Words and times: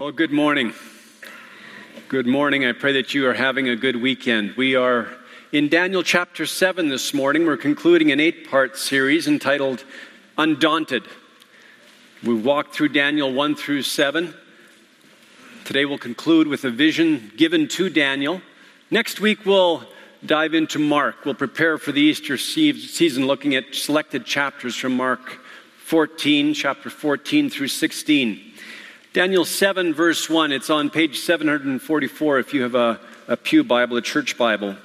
Well, 0.00 0.12
good 0.12 0.32
morning. 0.32 0.72
Good 2.08 2.26
morning. 2.26 2.64
I 2.64 2.72
pray 2.72 2.94
that 2.94 3.12
you 3.12 3.28
are 3.28 3.34
having 3.34 3.68
a 3.68 3.76
good 3.76 3.96
weekend. 3.96 4.56
We 4.56 4.74
are 4.74 5.08
in 5.52 5.68
Daniel 5.68 6.02
chapter 6.02 6.46
7 6.46 6.88
this 6.88 7.12
morning. 7.12 7.44
We're 7.44 7.58
concluding 7.58 8.10
an 8.10 8.18
eight 8.18 8.48
part 8.48 8.78
series 8.78 9.28
entitled 9.28 9.84
Undaunted. 10.38 11.04
We've 12.22 12.42
walked 12.42 12.74
through 12.74 12.88
Daniel 12.88 13.30
1 13.30 13.56
through 13.56 13.82
7. 13.82 14.32
Today 15.66 15.84
we'll 15.84 15.98
conclude 15.98 16.46
with 16.48 16.64
a 16.64 16.70
vision 16.70 17.30
given 17.36 17.68
to 17.68 17.90
Daniel. 17.90 18.40
Next 18.90 19.20
week 19.20 19.44
we'll 19.44 19.84
dive 20.24 20.54
into 20.54 20.78
Mark. 20.78 21.26
We'll 21.26 21.34
prepare 21.34 21.76
for 21.76 21.92
the 21.92 22.00
Easter 22.00 22.38
season 22.38 23.26
looking 23.26 23.54
at 23.54 23.74
selected 23.74 24.24
chapters 24.24 24.74
from 24.76 24.96
Mark 24.96 25.40
14, 25.84 26.54
chapter 26.54 26.88
14 26.88 27.50
through 27.50 27.68
16. 27.68 28.46
Daniel 29.12 29.44
7, 29.44 29.92
verse 29.92 30.30
1. 30.30 30.52
It's 30.52 30.70
on 30.70 30.88
page 30.88 31.18
744 31.18 32.38
if 32.38 32.54
you 32.54 32.62
have 32.62 32.76
a, 32.76 33.00
a 33.26 33.36
Pew 33.36 33.64
Bible, 33.64 33.96
a 33.96 34.02
church 34.02 34.38
Bible. 34.38 34.76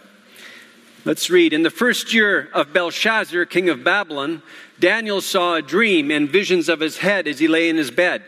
Let's 1.03 1.29
read. 1.29 1.53
In 1.53 1.61
the 1.61 1.69
first 1.69 2.11
year 2.11 2.49
of 2.51 2.73
Belshazzar, 2.73 3.45
king 3.45 3.69
of 3.69 3.83
Babylon, 3.83 4.41
Daniel 4.79 5.21
saw 5.21 5.53
a 5.53 5.61
dream 5.61 6.09
and 6.09 6.27
visions 6.27 6.69
of 6.69 6.79
his 6.79 6.97
head 6.97 7.27
as 7.27 7.37
he 7.37 7.47
lay 7.47 7.69
in 7.69 7.75
his 7.75 7.91
bed. 7.91 8.23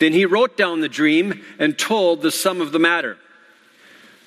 Then 0.00 0.12
he 0.12 0.26
wrote 0.26 0.56
down 0.56 0.80
the 0.80 0.88
dream 0.88 1.44
and 1.60 1.78
told 1.78 2.20
the 2.20 2.32
sum 2.32 2.60
of 2.60 2.72
the 2.72 2.80
matter. 2.80 3.16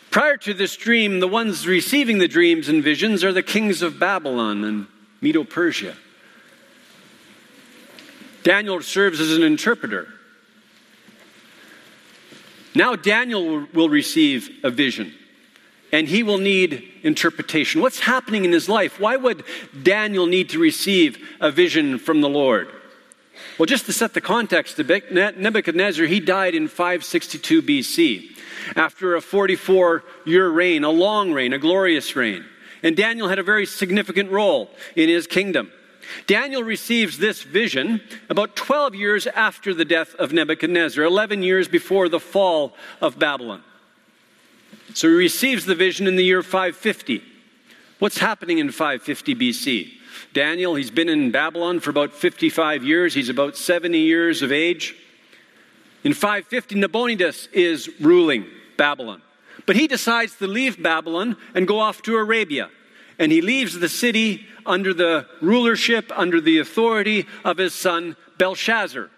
Prior 0.10 0.38
to 0.38 0.54
this 0.54 0.78
dream, 0.78 1.20
the 1.20 1.28
ones 1.28 1.68
receiving 1.68 2.20
the 2.20 2.30
dreams 2.30 2.70
and 2.70 2.82
visions 2.82 3.26
are 3.26 3.34
the 3.34 3.44
kings 3.44 3.82
of 3.82 4.00
Babylon 4.00 4.64
and 4.64 4.88
Medo 5.20 5.44
Persia. 5.44 5.98
Daniel 8.44 8.82
serves 8.82 9.20
as 9.20 9.36
an 9.36 9.44
interpreter. 9.44 10.14
Now 12.76 12.96
Daniel 12.96 13.66
will 13.74 13.90
receive 13.90 14.50
a 14.64 14.70
vision 14.70 15.14
and 15.92 16.08
he 16.08 16.24
will 16.24 16.38
need 16.38 16.84
interpretation. 17.04 17.82
What's 17.82 18.00
happening 18.00 18.46
in 18.46 18.52
his 18.52 18.68
life? 18.68 19.00
Why 19.00 19.16
would 19.16 19.44
Daniel 19.84 20.26
need 20.26 20.50
to 20.50 20.60
receive 20.60 21.18
a 21.40 21.50
vision 21.50 21.98
from 21.98 22.22
the 22.22 22.30
Lord? 22.30 22.70
Well, 23.58 23.66
just 23.66 23.86
to 23.86 23.94
set 23.94 24.14
the 24.14 24.22
context 24.22 24.80
a 24.80 24.84
bit, 24.84 25.12
Nebuchadnezzar, 25.12 26.06
he 26.06 26.20
died 26.20 26.56
in 26.56 26.68
562 26.68 27.62
BC 27.62 28.38
after 28.76 29.16
a 29.16 29.22
44 29.22 30.04
year 30.26 30.50
reign, 30.50 30.84
a 30.84 30.90
long 30.90 31.32
reign, 31.32 31.54
a 31.54 31.58
glorious 31.58 32.16
reign. 32.16 32.46
And 32.84 32.96
Daniel 32.96 33.28
had 33.28 33.40
a 33.40 33.44
very 33.44 33.66
significant 33.66 34.32
role 34.32 34.70
in 34.96 35.10
his 35.10 35.26
kingdom. 35.26 35.72
Daniel 36.26 36.64
receives 36.64 37.18
this 37.18 37.44
vision 37.44 38.02
about 38.30 38.56
12 38.56 38.96
years 38.96 39.28
after 39.28 39.74
the 39.74 39.86
death 39.86 40.16
of 40.16 40.34
Nebuchadnezzar, 40.34 41.04
11 41.04 41.44
years 41.44 41.68
before 41.68 42.10
the 42.10 42.20
fall 42.20 42.76
of 43.02 43.20
Babylon. 43.20 43.64
So 44.94 45.08
he 45.08 45.16
receives 45.16 45.66
the 45.66 45.76
vision 45.76 46.08
in 46.08 46.16
the 46.16 46.24
year 46.24 46.42
550. 46.42 47.22
What's 48.00 48.18
happening 48.18 48.60
in 48.60 48.72
550 48.72 49.36
BC? 49.36 49.94
Daniel, 50.34 50.76
he's 50.76 50.92
been 50.92 51.10
in 51.10 51.32
Babylon 51.32 51.80
for 51.80 51.90
about 51.90 52.14
55 52.14 52.84
years. 52.84 53.14
He's 53.14 53.30
about 53.30 53.58
70 53.58 53.98
years 53.98 54.42
of 54.42 54.52
age. 54.52 54.96
In 56.04 56.14
550, 56.14 56.76
Nabonidus 56.76 57.48
is 57.52 57.90
ruling 58.00 58.46
Babylon. 58.78 59.22
But 59.66 59.76
he 59.76 59.88
decides 59.88 60.36
to 60.38 60.48
leave 60.48 60.82
Babylon 60.82 61.38
and 61.54 61.68
go 61.68 61.80
off 61.80 62.02
to 62.04 62.16
Arabia. 62.16 62.70
And 63.20 63.32
he 63.32 63.42
leaves 63.42 63.78
the 63.78 63.90
city 63.90 64.46
under 64.68 64.94
the 64.94 65.26
rulership, 65.42 66.12
under 66.16 66.40
the 66.40 66.60
authority 66.60 67.26
of 67.44 67.58
his 67.58 67.74
son 67.74 68.16
Belshazzar. 68.38 69.10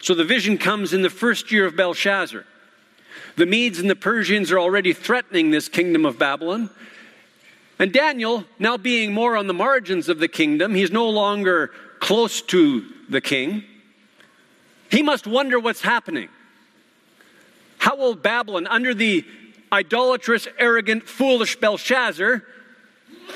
So 0.00 0.14
the 0.14 0.24
vision 0.24 0.56
comes 0.56 0.92
in 0.92 1.02
the 1.02 1.10
first 1.10 1.52
year 1.52 1.66
of 1.66 1.76
Belshazzar. 1.76 2.44
The 3.36 3.46
Medes 3.46 3.78
and 3.78 3.90
the 3.90 3.96
Persians 3.96 4.50
are 4.50 4.58
already 4.58 4.92
threatening 4.92 5.50
this 5.50 5.68
kingdom 5.68 6.06
of 6.06 6.18
Babylon. 6.18 6.70
And 7.78 7.92
Daniel, 7.92 8.44
now 8.58 8.76
being 8.76 9.12
more 9.12 9.36
on 9.36 9.46
the 9.46 9.54
margins 9.54 10.08
of 10.08 10.18
the 10.18 10.28
kingdom, 10.28 10.74
he's 10.74 10.90
no 10.90 11.08
longer 11.08 11.70
close 11.98 12.40
to 12.42 12.84
the 13.08 13.20
king. 13.20 13.64
He 14.90 15.02
must 15.02 15.26
wonder 15.26 15.58
what's 15.58 15.80
happening. 15.80 16.28
How 17.78 17.96
will 17.96 18.14
Babylon, 18.14 18.66
under 18.66 18.92
the 18.92 19.24
idolatrous, 19.72 20.46
arrogant, 20.58 21.04
foolish 21.08 21.56
Belshazzar, 21.56 22.42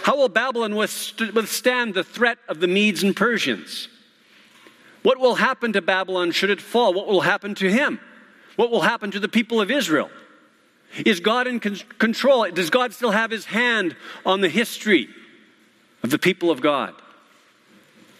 how 0.03 0.17
will 0.17 0.29
Babylon 0.29 0.75
withstand 0.75 1.95
the 1.95 2.05
threat 2.05 2.39
of 2.49 2.61
the 2.61 2.67
Medes 2.67 3.03
and 3.03 3.15
Persians? 3.15 3.89
What 5.03 5.21
will 5.21 5.37
happen 5.37 5.73
to 5.75 5.83
Babylon 5.83 6.31
should 6.31 6.51
it 6.51 6.61
fall? 6.61 6.95
What 6.95 7.07
will 7.07 7.21
happen 7.23 7.55
to 7.57 7.71
him? 7.71 8.01
What 8.57 8.71
will 8.71 8.83
happen 8.83 9.11
to 9.11 9.21
the 9.21 9.29
people 9.29 9.61
of 9.61 9.71
Israel? 9.71 10.11
Is 11.05 11.21
God 11.21 11.47
in 11.47 11.61
control? 11.61 12.51
Does 12.51 12.71
God 12.71 12.93
still 12.93 13.11
have 13.11 13.31
his 13.31 13.47
hand 13.47 13.97
on 14.25 14.41
the 14.41 14.49
history 14.49 15.09
of 16.03 16.11
the 16.11 16.19
people 16.19 16.51
of 16.51 16.61
God? 16.61 16.95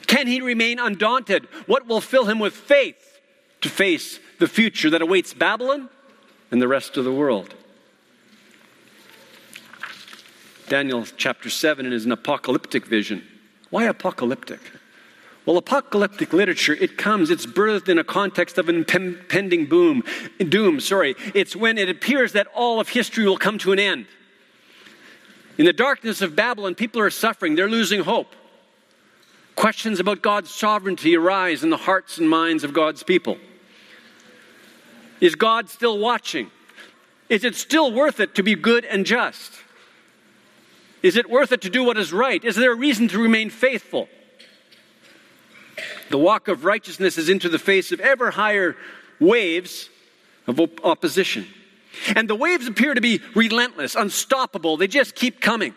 Can 0.07 0.27
he 0.27 0.41
remain 0.41 0.79
undaunted? 0.79 1.47
What 1.67 1.87
will 1.87 2.01
fill 2.01 2.27
him 2.27 2.39
with 2.39 2.53
faith 2.53 3.21
to 3.63 3.69
face 3.69 4.19
the 4.39 4.49
future 4.49 4.91
that 4.91 5.03
awaits 5.03 5.33
Babylon 5.33 5.89
and 6.51 6.61
the 6.61 6.69
rest 6.69 6.97
of 6.97 7.05
the 7.05 7.13
world? 7.13 7.55
Daniel 10.69 11.05
chapter 11.17 11.51
7 11.51 11.93
is 11.93 12.05
an 12.05 12.13
apocalyptic 12.13 12.87
vision. 12.87 13.23
Why 13.71 13.85
apocalyptic? 13.85 14.61
Well, 15.47 15.59
apocalyptic 15.59 16.33
literature, 16.33 16.73
it 16.73 16.97
comes, 16.97 17.29
it's 17.29 17.45
birthed 17.45 17.91
in 17.91 17.99
a 17.99 18.05
context 18.05 18.57
of 18.57 18.71
impending 18.71 19.67
boom, 19.67 20.03
doom, 20.39 20.81
sorry. 20.81 21.17
It's 21.35 21.55
when 21.55 21.77
it 21.77 21.91
appears 21.91 22.33
that 22.33 22.47
all 22.55 22.81
of 22.81 22.89
history 22.89 23.27
will 23.27 23.37
come 23.37 23.59
to 23.59 23.73
an 23.73 23.79
end. 23.79 24.07
In 25.59 25.67
the 25.67 25.73
darkness 25.73 26.23
of 26.23 26.35
Babylon, 26.35 26.75
people 26.75 27.01
are 27.01 27.11
suffering, 27.11 27.57
they're 27.57 27.69
losing 27.69 28.01
hope. 28.01 28.35
Questions 29.55 30.01
about 30.01 30.23
God's 30.23 30.51
sovereignty 30.51 31.15
arise 31.15 31.63
in 31.63 31.71
the 31.71 31.77
hearts 31.77 32.17
and 32.17 32.29
minds 32.29 32.65
of 32.65 32.73
God's 32.73 33.03
people. 33.03 33.37
Is 35.21 35.35
God 35.35 35.69
still 35.69 35.99
watching? 35.99 36.51
Is 37.29 37.45
it 37.45 37.55
still 37.55 37.93
worth 37.93 38.19
it 38.19 38.35
to 38.37 38.43
be 38.43 38.55
good 38.55 38.85
and 38.87 39.05
just? 39.05 39.53
Is 41.05 41.19
it 41.19 41.29
worth 41.29 41.53
it 41.53 41.61
to 41.61 41.71
do 41.71 41.85
what 41.85 41.99
is 41.99 42.15
right? 42.15 42.43
Is 42.43 42.57
there 42.57 42.73
a 42.73 42.75
reason 42.75 43.09
to 43.09 43.19
remain 43.19 43.51
faithful? 43.51 44.09
The 46.09 46.17
walk 46.17 46.49
of 46.49 46.65
righteousness 46.65 47.19
is 47.19 47.29
into 47.29 47.51
the 47.51 47.59
face 47.59 47.93
of 47.93 48.01
ever 48.01 48.31
higher 48.31 48.75
waves 49.21 49.91
of 50.47 50.59
op- 50.59 50.83
opposition. 50.83 51.47
And 52.17 52.27
the 52.27 52.35
waves 52.35 52.67
appear 52.67 52.95
to 52.95 53.03
be 53.03 53.21
relentless, 53.35 53.95
unstoppable. 53.95 54.79
They 54.79 54.87
just 54.87 55.15
keep 55.15 55.43
coming. 55.43 55.75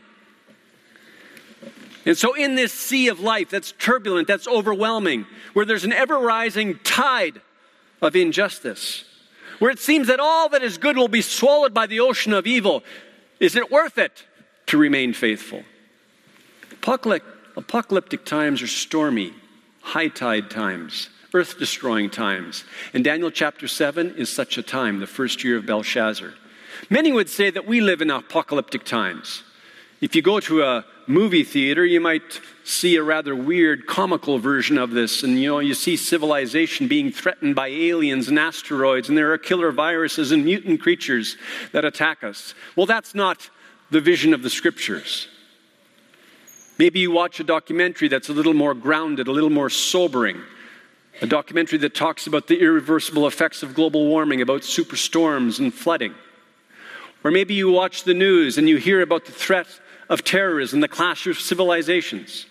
And 2.06 2.18
so, 2.18 2.34
in 2.34 2.56
this 2.56 2.72
sea 2.72 3.10
of 3.10 3.20
life 3.20 3.50
that's 3.50 3.74
turbulent, 3.74 4.30
that's 4.30 4.48
overwhelming, 4.48 5.26
where 5.52 5.66
there's 5.66 5.84
an 5.84 5.92
ever 5.92 6.18
rising 6.18 6.80
tide 6.86 7.42
of 8.02 8.16
injustice, 8.16 9.04
where 9.60 9.72
it 9.72 9.80
seems 9.80 10.08
that 10.08 10.22
all 10.22 10.48
that 10.50 10.64
is 10.64 10.78
good 10.78 10.96
will 10.96 11.10
be 11.10 11.22
swallowed 11.22 11.74
by 11.74 11.86
the 11.86 12.00
ocean 12.00 12.32
of 12.32 12.48
evil, 12.48 12.82
is 13.42 13.58
it 13.58 13.70
worth 13.70 13.98
it 13.98 14.24
to 14.68 14.78
remain 14.78 15.14
faithful. 15.14 15.64
Apocalyptic 17.56 18.24
times 18.24 18.62
are 18.62 18.68
stormy, 18.68 19.34
high 19.82 20.08
tide 20.10 20.50
times, 20.50 21.10
earth 21.34 21.58
destroying 21.58 22.10
times. 22.10 22.64
And 22.94 23.04
Daniel 23.04 23.32
chapter 23.32 23.68
7 23.68 24.16
is 24.16 24.30
such 24.30 24.58
a 24.58 24.64
time, 24.64 25.00
the 25.00 25.08
first 25.08 25.44
year 25.44 25.58
of 25.58 25.66
Belshazzar. 25.66 26.34
Many 26.90 27.12
would 27.12 27.30
say 27.30 27.50
that 27.50 27.66
we 27.66 27.82
live 27.82 28.02
in 28.02 28.12
apocalyptic 28.12 28.86
times. 28.86 29.44
If 30.00 30.16
you 30.16 30.22
go 30.22 30.40
to 30.42 30.62
a 30.64 30.86
movie 31.08 31.44
theater, 31.44 31.84
you 31.84 32.00
might 32.00 32.40
see 32.64 32.98
a 32.98 33.04
rather 33.04 33.36
weird 33.36 33.88
comical 33.88 34.38
version 34.38 34.78
of 34.78 34.92
this. 34.92 35.24
And 35.24 35.40
you 35.40 35.50
know, 35.50 35.60
you 35.60 35.74
see 35.74 35.98
civilization 35.98 36.88
being 36.88 37.12
threatened 37.12 37.56
by 37.56 37.70
aliens 37.70 38.28
and 38.28 38.38
asteroids, 38.38 39.10
and 39.10 39.18
there 39.18 39.34
are 39.34 39.38
killer 39.40 39.72
viruses 39.72 40.32
and 40.32 40.46
mutant 40.46 40.82
creatures 40.82 41.36
that 41.72 41.84
attack 41.84 42.24
us. 42.24 42.54
Well, 42.76 42.86
that's 42.86 43.16
not 43.16 43.50
the 43.90 44.02
vision 44.02 44.34
of 44.34 44.44
the 44.44 44.50
scriptures. 44.50 45.28
Maybe 46.78 47.00
you 47.00 47.12
watch 47.12 47.40
a 47.40 47.44
documentary 47.44 48.08
that's 48.08 48.30
a 48.30 48.34
little 48.34 48.54
more 48.54 48.74
grounded, 48.74 49.28
a 49.28 49.32
little 49.32 49.50
more 49.50 49.70
sobering. 49.70 50.42
A 51.22 51.26
documentary 51.26 51.80
that 51.80 51.96
talks 51.96 52.28
about 52.28 52.48
the 52.48 52.60
irreversible 52.60 53.26
effects 53.26 53.64
of 53.64 53.74
global 53.74 54.06
warming, 54.06 54.42
about 54.42 54.62
superstorms 54.62 55.60
and 55.60 55.74
flooding. 55.74 56.14
Or 57.24 57.32
maybe 57.32 57.56
you 57.56 57.72
watch 57.72 58.04
the 58.04 58.14
news 58.14 58.60
and 58.60 58.70
you 58.70 58.78
hear 58.78 59.02
about 59.02 59.26
the 59.26 59.32
threat 59.32 59.68
of 60.10 60.24
terrorism, 60.24 60.80
the 60.80 60.88
clash 60.88 61.26
of 61.26 61.40
civilizations. 61.40 62.46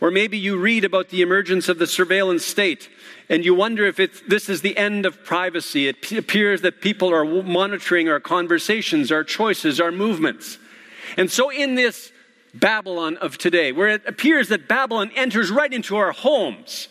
Or 0.00 0.10
maybe 0.10 0.38
you 0.38 0.58
read 0.58 0.84
about 0.84 1.08
the 1.08 1.22
emergence 1.22 1.68
of 1.68 1.78
the 1.78 1.86
surveillance 1.86 2.44
state 2.44 2.88
and 3.28 3.44
you 3.44 3.54
wonder 3.54 3.84
if 3.86 3.96
this 4.28 4.48
is 4.48 4.60
the 4.60 4.76
end 4.76 5.04
of 5.04 5.24
privacy. 5.24 5.88
It 5.88 6.12
appears 6.12 6.62
that 6.62 6.80
people 6.80 7.12
are 7.12 7.24
monitoring 7.24 8.08
our 8.08 8.20
conversations, 8.20 9.10
our 9.10 9.24
choices, 9.24 9.80
our 9.80 9.90
movements. 9.90 10.58
And 11.16 11.28
so, 11.28 11.50
in 11.50 11.74
this 11.74 12.12
Babylon 12.54 13.16
of 13.16 13.36
today, 13.36 13.72
where 13.72 13.88
it 13.88 14.02
appears 14.06 14.48
that 14.50 14.68
Babylon 14.68 15.10
enters 15.16 15.50
right 15.50 15.72
into 15.72 15.96
our 15.96 16.12
homes, 16.12 16.86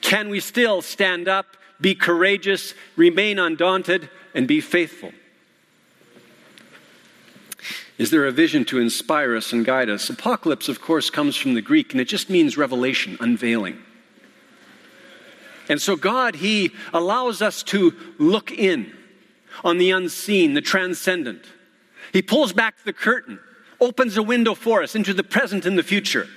can 0.00 0.28
we 0.28 0.38
still 0.38 0.80
stand 0.80 1.26
up 1.26 1.56
be 1.80 1.94
courageous, 1.94 2.74
remain 2.96 3.38
undaunted, 3.38 4.10
and 4.34 4.48
be 4.48 4.60
faithful. 4.60 5.12
Is 7.98 8.10
there 8.10 8.26
a 8.26 8.32
vision 8.32 8.64
to 8.66 8.78
inspire 8.78 9.36
us 9.36 9.52
and 9.52 9.64
guide 9.64 9.90
us? 9.90 10.08
Apocalypse, 10.08 10.68
of 10.68 10.80
course, 10.80 11.10
comes 11.10 11.34
from 11.34 11.54
the 11.54 11.60
Greek, 11.60 11.92
and 11.92 12.00
it 12.00 12.06
just 12.06 12.30
means 12.30 12.56
revelation, 12.56 13.16
unveiling. 13.20 13.82
And 15.68 15.82
so, 15.82 15.96
God, 15.96 16.36
He 16.36 16.70
allows 16.94 17.42
us 17.42 17.64
to 17.64 17.92
look 18.18 18.52
in 18.52 18.96
on 19.64 19.78
the 19.78 19.90
unseen, 19.90 20.54
the 20.54 20.60
transcendent. 20.60 21.42
He 22.12 22.22
pulls 22.22 22.52
back 22.52 22.76
the 22.84 22.92
curtain, 22.92 23.40
opens 23.80 24.16
a 24.16 24.22
window 24.22 24.54
for 24.54 24.82
us 24.82 24.94
into 24.94 25.12
the 25.12 25.24
present 25.24 25.66
and 25.66 25.76
the 25.76 25.82
future. 25.82 26.28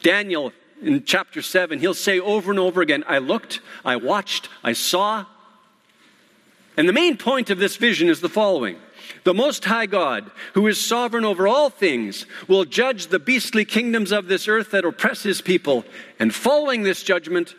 Daniel, 0.00 0.52
in 0.80 1.04
chapter 1.04 1.42
7, 1.42 1.80
he'll 1.80 1.92
say 1.92 2.20
over 2.20 2.52
and 2.52 2.60
over 2.60 2.80
again, 2.80 3.02
I 3.08 3.18
looked, 3.18 3.60
I 3.84 3.96
watched, 3.96 4.48
I 4.62 4.74
saw. 4.74 5.26
And 6.76 6.88
the 6.88 6.92
main 6.92 7.16
point 7.16 7.50
of 7.50 7.58
this 7.58 7.74
vision 7.76 8.08
is 8.08 8.20
the 8.20 8.28
following 8.28 8.76
the 9.24 9.34
Most 9.34 9.64
High 9.64 9.86
God, 9.86 10.30
who 10.54 10.66
is 10.66 10.84
sovereign 10.84 11.24
over 11.24 11.46
all 11.46 11.70
things, 11.70 12.26
will 12.46 12.64
judge 12.64 13.08
the 13.08 13.18
beastly 13.18 13.64
kingdoms 13.64 14.12
of 14.12 14.28
this 14.28 14.48
earth 14.48 14.70
that 14.70 14.84
oppress 14.84 15.22
his 15.22 15.40
people. 15.40 15.84
And 16.18 16.34
following 16.34 16.82
this 16.82 17.02
judgment, 17.02 17.54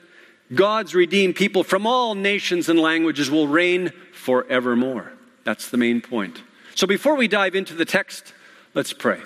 God's 0.54 0.96
redeemed 0.96 1.36
people 1.36 1.64
from 1.64 1.86
all 1.86 2.16
nations 2.16 2.70
and 2.70 2.80
languages 2.80 3.30
will 3.30 3.48
reign 3.48 3.92
forevermore. 4.14 5.12
That's 5.44 5.70
the 5.70 5.78
main 5.78 6.02
point. 6.02 6.42
So 6.76 6.88
before 6.88 7.16
we 7.16 7.28
dive 7.28 7.56
into 7.56 7.76
the 7.76 7.86
text, 7.86 8.34
let's 8.74 8.94
pray. 8.94 9.22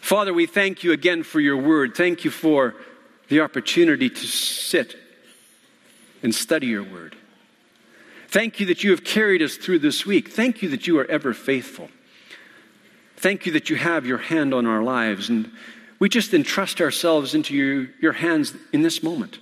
Father, 0.00 0.32
we 0.32 0.46
thank 0.46 0.82
you 0.82 0.92
again 0.92 1.22
for 1.22 1.40
your 1.40 1.56
word. 1.56 1.94
Thank 1.94 2.24
you 2.24 2.30
for 2.30 2.74
the 3.28 3.40
opportunity 3.40 4.10
to 4.10 4.26
sit 4.26 4.96
and 6.22 6.34
study 6.34 6.66
your 6.66 6.82
word. 6.82 7.16
Thank 8.30 8.60
you 8.60 8.66
that 8.66 8.84
you 8.84 8.92
have 8.92 9.02
carried 9.02 9.42
us 9.42 9.56
through 9.56 9.80
this 9.80 10.06
week. 10.06 10.28
Thank 10.30 10.62
you 10.62 10.68
that 10.68 10.86
you 10.86 10.96
are 11.00 11.10
ever 11.10 11.34
faithful. 11.34 11.88
Thank 13.16 13.44
you 13.44 13.52
that 13.52 13.68
you 13.68 13.74
have 13.74 14.06
your 14.06 14.18
hand 14.18 14.54
on 14.54 14.66
our 14.66 14.84
lives. 14.84 15.28
And 15.28 15.50
we 15.98 16.08
just 16.08 16.32
entrust 16.32 16.80
ourselves 16.80 17.34
into 17.34 17.56
your, 17.56 17.88
your 18.00 18.12
hands 18.12 18.54
in 18.72 18.82
this 18.82 19.02
moment. 19.02 19.40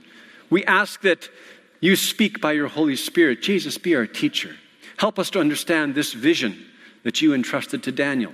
We 0.49 0.65
ask 0.65 1.03
that 1.03 1.29
you 1.81 1.97
speak 1.97 2.41
by 2.41 2.53
your 2.53 2.69
Holy 2.69 2.97
Spirit. 2.97 3.43
Jesus, 3.43 3.77
be 3.77 3.95
our 3.95 4.07
teacher. 4.07 4.57
Help 4.97 5.19
us 5.19 5.29
to 5.31 5.41
understand 5.41 5.95
this 5.95 6.15
vision 6.15 6.59
that 7.03 7.21
you 7.21 7.35
entrusted 7.35 7.83
to 7.83 7.93
Daniel. 7.93 8.33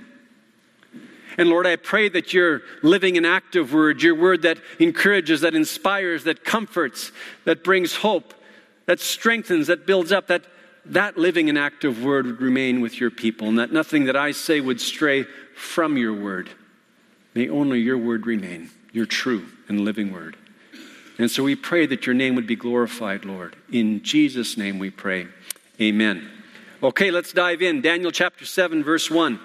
And 1.37 1.49
Lord, 1.49 1.67
I 1.67 1.75
pray 1.75 2.07
that 2.07 2.33
your 2.33 2.61
living 2.81 3.17
and 3.17 3.25
active 3.25 3.73
word, 3.73 4.01
your 4.01 4.15
word 4.15 4.43
that 4.43 4.59
encourages, 4.79 5.41
that 5.41 5.53
inspires, 5.53 6.23
that 6.23 6.45
comforts, 6.45 7.11
that 7.43 7.61
brings 7.61 7.93
hope, 7.93 8.33
that 8.85 8.99
strengthens, 8.99 9.67
that 9.67 9.85
builds 9.85 10.11
up, 10.11 10.27
that 10.27 10.43
that 10.85 11.17
living 11.17 11.49
and 11.49 11.57
active 11.57 12.03
word 12.03 12.25
would 12.27 12.41
remain 12.41 12.79
with 12.81 12.99
your 12.99 13.09
people, 13.09 13.47
and 13.47 13.57
that 13.57 13.71
nothing 13.71 14.05
that 14.05 14.15
I 14.15 14.31
say 14.31 14.61
would 14.61 14.79
stray 14.79 15.23
from 15.55 15.97
your 15.97 16.13
word. 16.13 16.49
May 17.33 17.49
only 17.49 17.79
your 17.79 17.97
word 17.97 18.27
remain, 18.27 18.69
your 18.91 19.05
true 19.05 19.47
and 19.67 19.81
living 19.81 20.13
word. 20.13 20.37
And 21.17 21.31
so 21.31 21.43
we 21.43 21.55
pray 21.55 21.85
that 21.87 22.05
your 22.05 22.13
name 22.13 22.35
would 22.35 22.47
be 22.47 22.55
glorified, 22.55 23.25
Lord. 23.25 23.55
In 23.71 24.03
Jesus' 24.03 24.57
name 24.57 24.79
we 24.79 24.89
pray. 24.89 25.27
Amen. 25.81 26.29
Okay, 26.83 27.09
let's 27.09 27.33
dive 27.33 27.61
in. 27.61 27.81
Daniel 27.81 28.11
chapter 28.11 28.45
7, 28.45 28.83
verse 28.83 29.09
1. 29.09 29.39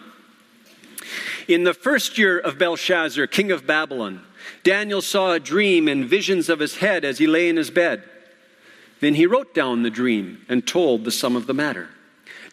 In 1.48 1.64
the 1.64 1.75
first 1.75 2.19
year 2.19 2.38
of 2.38 2.58
Belshazzar, 2.58 3.26
king 3.28 3.50
of 3.50 3.66
Babylon, 3.66 4.22
Daniel 4.62 5.00
saw 5.00 5.32
a 5.32 5.40
dream 5.40 5.88
and 5.88 6.04
visions 6.04 6.48
of 6.48 6.58
his 6.58 6.76
head 6.76 7.04
as 7.04 7.19
he 7.19 7.26
lay 7.26 7.48
in 7.48 7.56
his 7.56 7.70
bed. 7.70 8.02
Then 9.00 9.14
he 9.14 9.26
wrote 9.26 9.55
down 9.55 9.82
the 9.82 9.91
dream 9.91 10.44
and 10.49 10.67
told 10.67 11.05
the 11.05 11.11
sum 11.11 11.37
of 11.37 11.47
the 11.47 11.55
matter. 11.55 11.88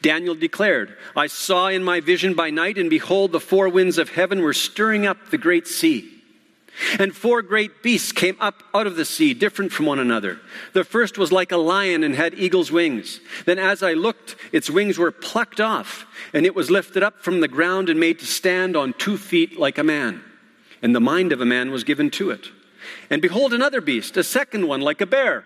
Daniel 0.01 0.35
declared, 0.35 0.95
I 1.15 1.27
saw 1.27 1.67
in 1.67 1.83
my 1.83 1.99
vision 1.99 2.33
by 2.33 2.49
night, 2.49 2.77
and 2.77 2.89
behold, 2.89 3.31
the 3.31 3.39
four 3.39 3.67
winds 3.67 3.97
of 3.97 4.09
heaven 4.09 4.41
were 4.41 4.53
stirring 4.53 5.05
up 5.05 5.29
the 5.29 5.37
great 5.37 5.67
sea. 5.67 6.13
And 6.99 7.15
four 7.15 7.41
great 7.41 7.81
beasts 7.81 8.11
came 8.11 8.37
up 8.39 8.61
out 8.75 8.85
of 8.85 8.95
the 8.95 9.05
sea, 9.05 9.33
different 9.33 9.71
from 9.71 9.87
one 9.87 9.97
another. 9.97 10.39
The 10.73 10.83
first 10.83 11.17
was 11.17 11.31
like 11.31 11.51
a 11.51 11.57
lion 11.57 12.03
and 12.03 12.13
had 12.13 12.35
eagle's 12.35 12.71
wings. 12.71 13.19
Then, 13.45 13.57
as 13.57 13.81
I 13.81 13.93
looked, 13.93 14.35
its 14.51 14.69
wings 14.69 14.99
were 14.99 15.11
plucked 15.11 15.59
off, 15.59 16.05
and 16.33 16.45
it 16.45 16.53
was 16.53 16.69
lifted 16.69 17.01
up 17.01 17.23
from 17.23 17.41
the 17.41 17.47
ground 17.47 17.89
and 17.89 17.99
made 17.99 18.19
to 18.19 18.27
stand 18.27 18.77
on 18.77 18.93
two 18.93 19.17
feet 19.17 19.57
like 19.57 19.79
a 19.79 19.83
man. 19.83 20.23
And 20.83 20.95
the 20.95 20.99
mind 20.99 21.31
of 21.31 21.41
a 21.41 21.45
man 21.45 21.71
was 21.71 21.83
given 21.83 22.11
to 22.11 22.29
it. 22.29 22.49
And 23.09 23.23
behold, 23.23 23.53
another 23.53 23.81
beast, 23.81 24.15
a 24.15 24.23
second 24.23 24.67
one 24.67 24.81
like 24.81 25.01
a 25.01 25.07
bear. 25.07 25.45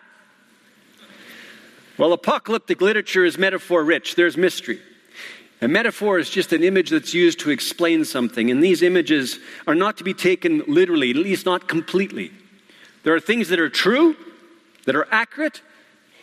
Well, 2.01 2.13
apocalyptic 2.13 2.81
literature 2.81 3.25
is 3.25 3.37
metaphor 3.37 3.83
rich, 3.83 4.15
there's 4.15 4.35
mystery. 4.35 4.79
A 5.61 5.67
metaphor 5.67 6.17
is 6.17 6.31
just 6.31 6.51
an 6.51 6.63
image 6.63 6.89
that's 6.89 7.13
used 7.13 7.39
to 7.41 7.51
explain 7.51 8.05
something, 8.05 8.49
and 8.49 8.63
these 8.63 8.81
images 8.81 9.37
are 9.67 9.75
not 9.75 9.97
to 9.99 10.03
be 10.03 10.15
taken 10.15 10.63
literally, 10.67 11.11
at 11.11 11.17
least 11.17 11.45
not 11.45 11.67
completely. 11.67 12.31
There 13.03 13.13
are 13.13 13.19
things 13.19 13.49
that 13.49 13.59
are 13.59 13.69
true, 13.69 14.15
that 14.85 14.95
are 14.95 15.07
accurate, 15.11 15.61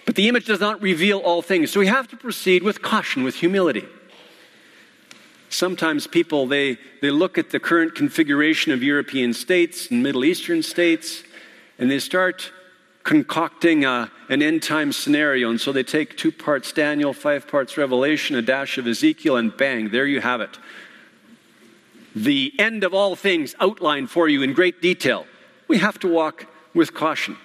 but 0.05 0.17
the 0.17 0.27
image 0.27 0.47
does 0.47 0.59
not 0.59 0.83
reveal 0.83 1.19
all 1.19 1.43
things. 1.43 1.71
So 1.71 1.79
we 1.79 1.87
have 1.87 2.09
to 2.09 2.17
proceed 2.17 2.65
with 2.65 2.83
caution, 2.83 3.23
with 3.23 3.37
humility. 3.37 3.87
Sometimes 5.49 6.09
people 6.09 6.49
they, 6.49 6.77
they 7.03 7.13
look 7.13 7.39
at 7.39 7.51
the 7.51 7.61
current 7.61 7.95
configuration 7.95 8.73
of 8.73 8.83
European 8.83 9.33
states 9.33 9.93
and 9.93 10.03
Middle 10.03 10.25
Eastern 10.25 10.65
states, 10.65 11.23
and 11.79 11.89
they 11.89 12.01
start 12.01 12.51
concocting 13.05 13.85
a, 13.85 14.11
an 14.29 14.43
end 14.43 14.63
time 14.63 14.93
scenario. 14.93 15.51
And 15.51 15.61
so 15.61 15.73
they 15.73 15.83
take 15.83 16.17
two 16.17 16.33
parts 16.33 16.73
Daniel, 16.73 17.13
five 17.13 17.49
parts 17.49 17.77
Revelation, 17.77 18.37
a 18.37 18.43
dash 18.43 18.79
of 18.79 18.87
Ezekiel, 18.87 19.37
and 19.37 19.57
bang, 19.57 19.91
there 19.91 20.07
you 20.07 20.21
have 20.21 20.41
it. 20.41 20.59
The 22.15 22.53
end 22.59 22.85
of 22.85 22.95
all 22.95 23.17
things 23.17 23.55
outlined 23.61 24.11
for 24.11 24.29
you 24.29 24.43
in 24.43 24.53
great 24.53 24.83
detail. 24.83 25.27
We 25.69 25.79
have 25.79 25.99
to 26.01 26.09
walk 26.09 26.47
with 26.75 26.95
caution. 26.95 27.37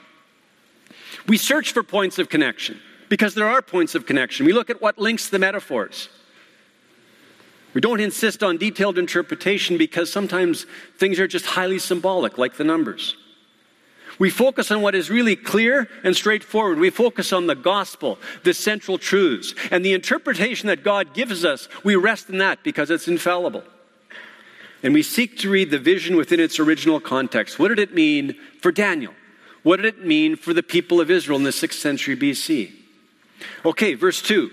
We 1.28 1.38
search 1.38 1.72
for 1.72 1.84
points 1.84 2.20
of 2.20 2.30
connection 2.30 2.80
because 3.10 3.36
there 3.36 3.48
are 3.48 3.62
points 3.62 3.96
of 3.96 4.06
connection. 4.06 4.46
We 4.46 4.54
look 4.54 4.70
at 4.70 4.82
what 4.82 4.98
links 4.98 5.30
the 5.30 5.40
metaphors. 5.40 6.10
We 7.74 7.82
don't 7.82 8.00
insist 8.00 8.44
on 8.44 8.58
detailed 8.58 8.98
interpretation 8.98 9.78
because 9.78 10.12
sometimes 10.12 10.66
things 10.98 11.20
are 11.20 11.28
just 11.28 11.46
highly 11.46 11.80
symbolic, 11.80 12.38
like 12.38 12.56
the 12.56 12.64
numbers. 12.64 13.16
We 14.20 14.30
focus 14.30 14.72
on 14.72 14.82
what 14.82 14.96
is 14.96 15.10
really 15.10 15.36
clear 15.36 15.90
and 16.04 16.16
straightforward. 16.16 16.80
We 16.80 16.90
focus 16.90 17.34
on 17.34 17.48
the 17.48 17.56
gospel, 17.56 18.20
the 18.44 18.54
central 18.54 18.98
truths. 18.98 19.54
And 19.72 19.84
the 19.84 19.94
interpretation 19.94 20.68
that 20.68 20.84
God 20.84 21.14
gives 21.14 21.44
us, 21.44 21.68
we 21.84 21.96
rest 21.96 22.30
in 22.30 22.38
that 22.38 22.64
because 22.64 22.90
it's 22.90 23.08
infallible. 23.08 23.64
And 24.84 24.94
we 24.94 25.04
seek 25.04 25.38
to 25.40 25.50
read 25.50 25.72
the 25.72 25.80
vision 25.80 26.16
within 26.16 26.40
its 26.40 26.60
original 26.60 27.00
context. 27.00 27.58
What 27.58 27.70
did 27.70 27.80
it 27.80 27.94
mean 27.94 28.36
for 28.62 28.72
Daniel? 28.72 29.14
What 29.64 29.78
did 29.78 29.86
it 29.86 30.06
mean 30.06 30.36
for 30.36 30.54
the 30.54 30.64
people 30.64 31.00
of 31.00 31.10
Israel 31.10 31.38
in 31.38 31.44
the 31.44 31.52
6th 31.52 31.74
century 31.74 32.18
BC? 32.18 32.74
Okay, 33.66 33.94
verse 33.94 34.22
2. 34.22 34.52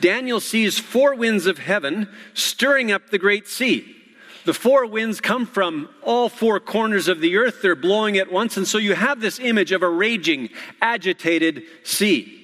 Daniel 0.00 0.40
sees 0.40 0.78
four 0.78 1.14
winds 1.14 1.46
of 1.46 1.58
heaven 1.58 2.08
stirring 2.34 2.92
up 2.92 3.10
the 3.10 3.18
great 3.18 3.48
sea. 3.48 3.96
The 4.44 4.54
four 4.54 4.86
winds 4.86 5.20
come 5.20 5.46
from 5.46 5.88
all 6.02 6.28
four 6.28 6.58
corners 6.58 7.06
of 7.06 7.20
the 7.20 7.36
earth. 7.36 7.62
They're 7.62 7.76
blowing 7.76 8.18
at 8.18 8.32
once. 8.32 8.56
And 8.56 8.66
so 8.66 8.78
you 8.78 8.94
have 8.94 9.20
this 9.20 9.38
image 9.38 9.70
of 9.70 9.82
a 9.82 9.88
raging, 9.88 10.48
agitated 10.80 11.62
sea. 11.84 12.38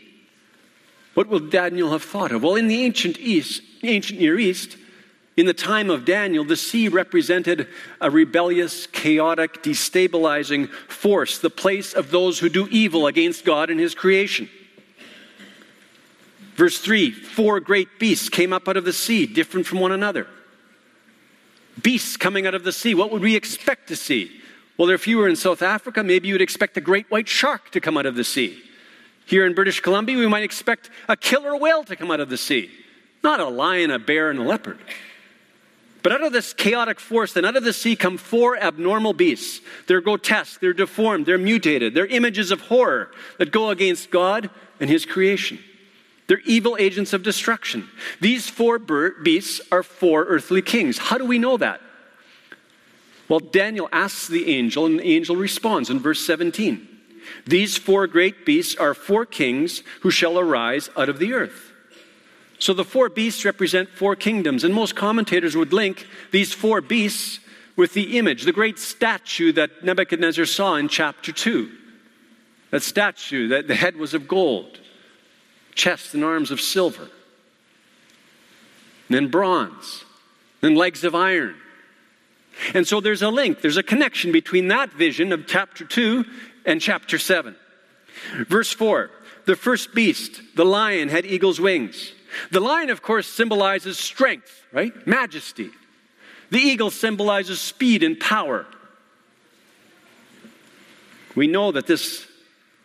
What 1.15 1.27
will 1.27 1.41
Daniel 1.41 1.91
have 1.91 2.05
thought 2.05 2.31
of? 2.31 2.45
Well, 2.45 2.55
in 2.55 2.69
the 2.69 2.85
ancient 2.85 3.19
East, 3.19 3.63
ancient 3.83 4.21
Near 4.21 4.39
East, 4.39 4.77
in 5.37 5.47
the 5.47 5.55
time 5.55 5.91
of 5.91 6.05
Daniel, 6.05 6.45
the 6.45 6.57
sea 6.57 6.89
represented 6.89 7.69
a 8.01 8.11
rebellious, 8.11 8.87
chaotic, 8.87 9.63
destabilizing 9.63 10.69
force, 10.69 11.39
the 11.39 11.51
place 11.51 11.93
of 11.93 12.11
those 12.11 12.39
who 12.39 12.49
do 12.49 12.69
evil 12.71 13.09
against 13.09 13.45
God 13.45 13.71
and 13.71 13.81
his 13.81 13.95
creation. 13.95 14.49
Verse 16.55 16.79
3 16.79 17.11
Four 17.11 17.61
great 17.61 17.99
beasts 17.99 18.29
came 18.29 18.53
up 18.53 18.69
out 18.69 18.77
of 18.77 18.85
the 18.85 18.93
sea, 18.93 19.27
different 19.27 19.67
from 19.67 19.81
one 19.81 19.93
another. 19.93 20.29
Beasts 21.83 22.17
coming 22.17 22.47
out 22.47 22.55
of 22.55 22.65
the 22.65 22.73
sea, 22.73 22.95
what 22.95 23.11
would 23.11 23.23
we 23.23 23.37
expect 23.37 23.89
to 23.89 23.97
see? 23.97 24.41
Well, 24.77 24.91
if 24.91 25.07
you 25.07 25.19
were 25.19 25.29
in 25.29 25.37
South 25.37 25.63
Africa, 25.63 26.03
maybe 26.03 26.29
you 26.29 26.35
would 26.35 26.43
expect 26.43 26.77
a 26.77 26.81
great 26.81 27.11
white 27.11 27.29
shark 27.29 27.71
to 27.73 27.81
come 27.81 27.97
out 27.97 28.07
of 28.07 28.15
the 28.15 28.25
sea. 28.25 28.63
Here 29.27 29.45
in 29.45 29.55
British 29.55 29.81
Columbia, 29.81 30.17
we 30.17 30.27
might 30.27 30.45
expect 30.45 30.89
a 31.09 31.17
killer 31.17 31.57
whale 31.57 31.85
to 31.85 31.97
come 31.97 32.11
out 32.11 32.21
of 32.21 32.31
the 32.31 32.37
sea, 32.37 32.71
not 33.23 33.41
a 33.41 33.49
lion, 33.49 33.91
a 33.91 33.99
bear, 33.99 34.31
and 34.31 34.39
a 34.39 34.43
leopard. 34.43 34.79
But 36.03 36.13
out 36.13 36.23
of 36.23 36.33
this 36.33 36.55
chaotic 36.55 37.01
force, 37.01 37.33
then 37.33 37.45
out 37.45 37.57
of 37.57 37.65
the 37.65 37.73
sea 37.73 37.97
come 37.97 38.17
four 38.17 38.57
abnormal 38.57 39.13
beasts. 39.13 39.61
They're 39.87 40.01
grotesque, 40.01 40.61
they're 40.61 40.73
deformed, 40.73 41.27
they're 41.27 41.39
mutated, 41.39 41.93
they're 41.93 42.07
images 42.07 42.51
of 42.51 42.63
horror 42.63 43.11
that 43.39 43.51
go 43.51 43.71
against 43.71 44.11
God 44.11 44.49
and 44.81 44.89
His 44.89 45.05
creation. 45.05 45.59
They're 46.29 46.41
evil 46.41 46.77
agents 46.79 47.15
of 47.15 47.23
destruction. 47.23 47.89
These 48.21 48.49
four 48.49 48.79
beasts 48.79 49.61
are 49.73 49.83
four 49.83 50.25
earthly 50.25 50.63
kings. 50.63 50.99
How 50.99 51.19
do 51.19 51.25
we 51.25 51.39
know 51.39 51.57
that? 51.57 51.81
Well, 53.29 53.41
Daniel 53.41 53.89
asks 53.93 54.29
the 54.29 54.55
angel, 54.55 54.87
and 54.87 55.01
the 55.01 55.15
angel 55.17 55.37
responds 55.37 55.91
in 55.91 55.99
verse 55.99 56.21
17. 56.21 56.87
These 57.47 57.77
four 57.77 58.07
great 58.07 58.47
beasts 58.47 58.75
are 58.77 58.95
four 58.95 59.27
kings 59.27 59.83
who 60.03 60.11
shall 60.11 60.39
arise 60.39 60.89
out 60.97 61.09
of 61.09 61.19
the 61.19 61.33
earth. 61.33 61.73
So 62.59 62.75
the 62.75 62.85
four 62.85 63.09
beasts 63.09 63.45
represent 63.45 63.89
four 63.89 64.17
kingdoms, 64.17 64.65
and 64.65 64.75
most 64.75 64.97
commentators 64.97 65.57
would 65.57 65.73
link 65.73 66.07
these 66.31 66.53
four 66.53 66.81
beasts 66.81 67.41
with 67.77 67.95
the 67.95 68.19
image, 68.19 68.43
the 68.43 68.53
great 68.53 68.79
statue 68.79 69.53
that 69.53 69.85
Nebuchadnezzar 69.85 70.47
saw 70.47 70.75
in 70.75 70.89
chapter 70.89 71.33
2. 71.33 71.71
That 72.71 72.83
statue, 72.83 73.49
that 73.49 73.69
the 73.69 73.75
head 73.75 73.97
was 73.97 74.15
of 74.15 74.27
gold, 74.27 74.81
chest 75.79 76.13
and 76.13 76.23
arms 76.23 76.51
of 76.51 76.61
silver, 76.61 77.09
then 79.09 79.29
bronze, 79.29 80.05
then 80.61 80.75
legs 80.75 81.05
of 81.05 81.15
iron. 81.15 81.55
And 82.75 82.87
so 82.87 83.01
there's 83.01 83.23
a 83.23 83.31
link, 83.31 83.63
there's 83.63 83.77
a 83.79 83.83
connection 83.83 84.33
between 84.33 84.69
that 84.69 84.93
vision 84.93 85.33
of 85.33 85.47
chapter 85.47 85.85
2 85.85 86.25
and 86.67 86.81
chapter 86.81 87.19
7. 87.19 87.57
Verse 88.49 88.73
4 88.73 89.11
The 89.47 89.57
first 89.57 89.95
beast, 89.95 90.43
the 90.57 90.67
lion, 90.67 91.09
had 91.09 91.25
eagle's 91.25 91.61
wings. 91.61 92.13
The 92.51 92.61
lion, 92.61 92.91
of 92.91 93.01
course, 93.01 93.27
symbolizes 93.27 93.99
strength, 93.99 94.67
right? 94.73 94.93
Majesty. 95.07 95.71
The 96.51 96.59
eagle 96.59 96.91
symbolizes 96.91 97.61
speed 97.61 98.03
and 98.03 98.19
power. 98.19 98.67
We 101.35 101.47
know 101.47 101.73
that 101.73 101.87
this 101.87 102.28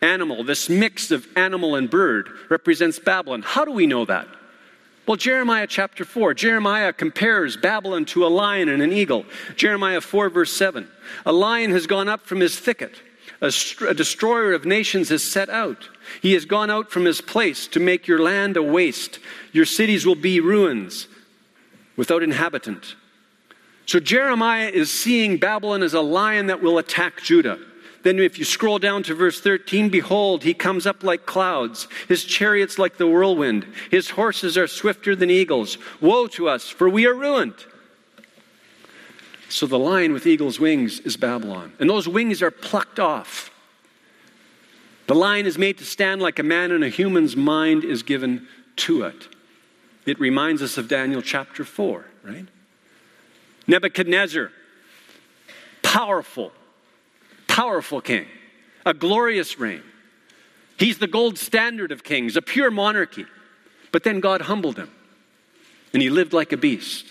animal, 0.04 0.44
this 0.44 0.68
mix 0.68 1.10
of 1.10 1.26
animal 1.36 1.74
and 1.74 1.90
bird, 1.90 2.28
represents 2.48 2.98
Babylon. 2.98 3.42
How 3.42 3.64
do 3.64 3.72
we 3.72 3.86
know 3.86 4.04
that? 4.04 4.28
Well, 5.06 5.16
Jeremiah 5.16 5.66
chapter 5.66 6.04
4, 6.04 6.34
Jeremiah 6.34 6.92
compares 6.92 7.56
Babylon 7.56 8.04
to 8.06 8.26
a 8.26 8.28
lion 8.28 8.68
and 8.68 8.82
an 8.82 8.92
eagle. 8.92 9.26
Jeremiah 9.56 10.00
4, 10.00 10.30
verse 10.30 10.52
7. 10.52 10.88
A 11.26 11.32
lion 11.32 11.72
has 11.72 11.86
gone 11.86 12.08
up 12.08 12.22
from 12.22 12.40
his 12.40 12.58
thicket, 12.58 12.94
a, 13.40 13.52
a 13.86 13.94
destroyer 13.94 14.54
of 14.54 14.64
nations 14.64 15.10
has 15.10 15.22
set 15.22 15.50
out. 15.50 15.88
He 16.22 16.32
has 16.32 16.44
gone 16.44 16.70
out 16.70 16.90
from 16.90 17.04
his 17.04 17.20
place 17.20 17.66
to 17.68 17.80
make 17.80 18.06
your 18.06 18.20
land 18.20 18.56
a 18.56 18.62
waste. 18.62 19.18
Your 19.52 19.66
cities 19.66 20.06
will 20.06 20.14
be 20.14 20.40
ruins 20.40 21.08
without 21.96 22.22
inhabitant. 22.22 22.96
So 23.86 24.00
Jeremiah 24.00 24.68
is 24.68 24.90
seeing 24.90 25.36
Babylon 25.36 25.82
as 25.82 25.92
a 25.92 26.00
lion 26.00 26.46
that 26.46 26.62
will 26.62 26.78
attack 26.78 27.22
Judah. 27.22 27.58
Then, 28.04 28.18
if 28.18 28.38
you 28.38 28.44
scroll 28.44 28.78
down 28.78 29.02
to 29.04 29.14
verse 29.14 29.40
13, 29.40 29.88
behold, 29.88 30.44
he 30.44 30.52
comes 30.52 30.86
up 30.86 31.02
like 31.02 31.24
clouds, 31.24 31.88
his 32.06 32.22
chariots 32.22 32.78
like 32.78 32.98
the 32.98 33.06
whirlwind, 33.06 33.66
his 33.90 34.10
horses 34.10 34.58
are 34.58 34.66
swifter 34.66 35.16
than 35.16 35.30
eagles. 35.30 35.78
Woe 36.02 36.26
to 36.28 36.46
us, 36.46 36.68
for 36.68 36.86
we 36.86 37.06
are 37.06 37.14
ruined. 37.14 37.54
So, 39.48 39.66
the 39.66 39.78
lion 39.78 40.12
with 40.12 40.26
eagle's 40.26 40.60
wings 40.60 41.00
is 41.00 41.16
Babylon, 41.16 41.72
and 41.80 41.88
those 41.88 42.06
wings 42.06 42.42
are 42.42 42.50
plucked 42.50 43.00
off. 43.00 43.50
The 45.06 45.14
lion 45.14 45.46
is 45.46 45.56
made 45.56 45.78
to 45.78 45.84
stand 45.84 46.20
like 46.20 46.38
a 46.38 46.42
man, 46.42 46.72
and 46.72 46.84
a 46.84 46.90
human's 46.90 47.36
mind 47.36 47.84
is 47.84 48.02
given 48.02 48.46
to 48.76 49.04
it. 49.04 49.28
It 50.04 50.20
reminds 50.20 50.60
us 50.60 50.76
of 50.76 50.88
Daniel 50.88 51.22
chapter 51.22 51.64
4, 51.64 52.04
right? 52.22 52.46
Nebuchadnezzar, 53.66 54.50
powerful, 55.82 56.52
powerful 57.54 58.00
king, 58.00 58.26
a 58.84 58.92
glorious 58.92 59.60
reign. 59.60 59.84
He's 60.76 60.98
the 60.98 61.06
gold 61.06 61.38
standard 61.38 61.92
of 61.92 62.02
kings, 62.02 62.36
a 62.36 62.42
pure 62.42 62.68
monarchy. 62.68 63.26
But 63.92 64.02
then 64.02 64.18
God 64.18 64.40
humbled 64.40 64.76
him, 64.76 64.90
and 65.92 66.02
he 66.02 66.10
lived 66.10 66.32
like 66.32 66.50
a 66.50 66.56
beast. 66.56 67.06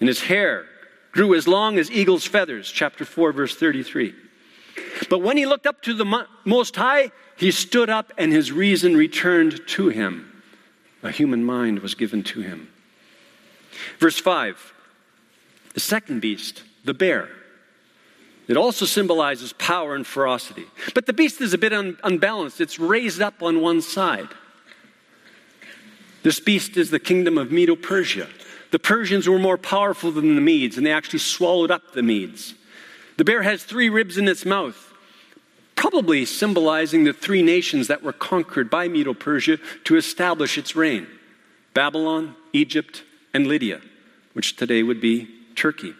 And 0.00 0.08
his 0.08 0.22
hair 0.22 0.66
grew 1.12 1.36
as 1.36 1.46
long 1.46 1.78
as 1.78 1.88
eagle's 1.88 2.24
feathers, 2.24 2.68
chapter 2.68 3.04
4, 3.04 3.30
verse 3.30 3.54
33. 3.54 4.12
But 5.08 5.20
when 5.20 5.36
he 5.36 5.46
looked 5.46 5.68
up 5.68 5.82
to 5.82 5.94
the 5.94 6.26
Most 6.44 6.74
High, 6.74 7.12
he 7.36 7.52
stood 7.52 7.88
up 7.88 8.12
and 8.18 8.32
his 8.32 8.50
reason 8.50 8.96
returned 8.96 9.60
to 9.68 9.88
him. 9.88 10.42
A 11.04 11.12
human 11.12 11.44
mind 11.44 11.78
was 11.78 11.94
given 11.94 12.24
to 12.24 12.40
him. 12.40 12.70
Verse 14.00 14.18
5 14.18 14.74
The 15.74 15.80
second 15.80 16.22
beast, 16.22 16.64
the 16.84 16.94
bear. 16.94 17.28
It 18.48 18.56
also 18.56 18.86
symbolizes 18.86 19.52
power 19.52 19.94
and 19.94 20.06
ferocity. 20.06 20.64
But 20.94 21.04
the 21.04 21.12
beast 21.12 21.40
is 21.42 21.52
a 21.52 21.58
bit 21.58 21.74
un- 21.74 21.98
unbalanced, 22.02 22.60
it's 22.60 22.78
raised 22.78 23.20
up 23.20 23.42
on 23.42 23.60
one 23.60 23.82
side. 23.82 24.28
This 26.22 26.40
beast 26.40 26.76
is 26.76 26.90
the 26.90 26.98
kingdom 26.98 27.38
of 27.38 27.52
Medo 27.52 27.76
Persia. 27.76 28.26
The 28.70 28.78
Persians 28.78 29.28
were 29.28 29.38
more 29.38 29.58
powerful 29.58 30.10
than 30.10 30.34
the 30.34 30.40
Medes, 30.40 30.76
and 30.76 30.84
they 30.84 30.92
actually 30.92 31.20
swallowed 31.20 31.70
up 31.70 31.92
the 31.92 32.02
Medes. 32.02 32.54
The 33.18 33.24
bear 33.24 33.42
has 33.42 33.62
three 33.62 33.88
ribs 33.88 34.18
in 34.18 34.28
its 34.28 34.44
mouth, 34.44 34.92
probably 35.74 36.24
symbolizing 36.24 37.04
the 37.04 37.12
three 37.12 37.42
nations 37.42 37.86
that 37.88 38.02
were 38.02 38.12
conquered 38.12 38.68
by 38.68 38.88
Medo 38.88 39.14
Persia 39.14 39.58
to 39.84 39.96
establish 39.96 40.58
its 40.58 40.74
reign 40.74 41.06
Babylon, 41.74 42.34
Egypt, 42.52 43.04
and 43.32 43.46
Lydia, 43.46 43.80
which 44.32 44.56
today 44.56 44.82
would 44.82 45.00
be 45.00 45.28
Turkey. 45.54 45.94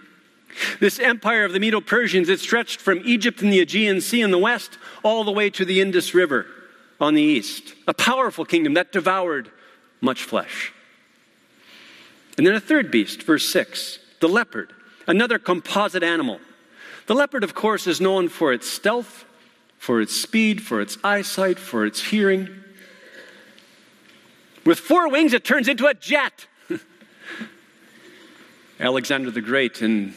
This 0.81 0.99
empire 0.99 1.45
of 1.45 1.53
the 1.53 1.61
Medo 1.61 1.81
Persians, 1.81 2.29
it 2.29 2.41
stretched 2.41 2.81
from 2.81 3.01
Egypt 3.05 3.43
and 3.43 3.53
the 3.53 3.61
Aegean 3.61 4.01
Sea 4.01 4.23
in 4.23 4.31
the 4.31 4.39
west 4.39 4.79
all 5.03 5.25
the 5.25 5.33
way 5.33 5.51
to 5.51 5.65
the 5.65 5.81
Indus 5.81 6.15
River 6.15 6.47
on 7.01 7.15
the 7.15 7.23
east. 7.23 7.75
A 7.87 7.95
powerful 7.95 8.45
kingdom 8.45 8.75
that 8.75 8.93
devoured 8.93 9.51
much 10.01 10.23
flesh. 10.23 10.73
And 12.37 12.47
then 12.47 12.55
a 12.55 12.61
third 12.61 12.91
beast, 12.91 13.23
verse 13.23 13.49
6, 13.49 13.99
the 14.21 14.29
leopard, 14.29 14.73
another 15.07 15.39
composite 15.39 16.03
animal. 16.03 16.41
The 17.07 17.15
leopard, 17.15 17.43
of 17.43 17.55
course, 17.55 17.87
is 17.87 18.01
known 18.01 18.29
for 18.29 18.53
its 18.53 18.69
stealth, 18.69 19.25
for 19.79 20.01
its 20.01 20.15
speed, 20.15 20.63
for 20.63 20.81
its 20.81 20.99
eyesight, 21.03 21.59
for 21.59 21.87
its 21.87 22.03
hearing. 22.03 22.49
With 24.65 24.79
four 24.79 25.09
wings, 25.09 25.33
it 25.33 25.45
turns 25.45 25.67
into 25.67 25.87
a 25.87 25.95
jet. 25.95 26.47
Alexander 28.81 29.31
the 29.31 29.41
Great 29.41 29.83
in 29.83 30.15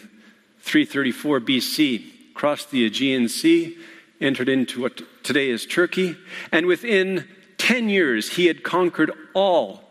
334 0.62 1.42
BC 1.42 2.34
crossed 2.34 2.72
the 2.72 2.86
Aegean 2.86 3.28
Sea, 3.30 3.78
entered 4.20 4.50
into 4.50 4.82
what 4.82 5.02
today 5.24 5.50
is 5.50 5.66
Turkey, 5.66 6.16
and 6.52 6.66
within 6.66 7.28
10 7.58 7.90
years, 7.90 8.30
he 8.30 8.48
had 8.48 8.64
conquered 8.64 9.12
all 9.34 9.84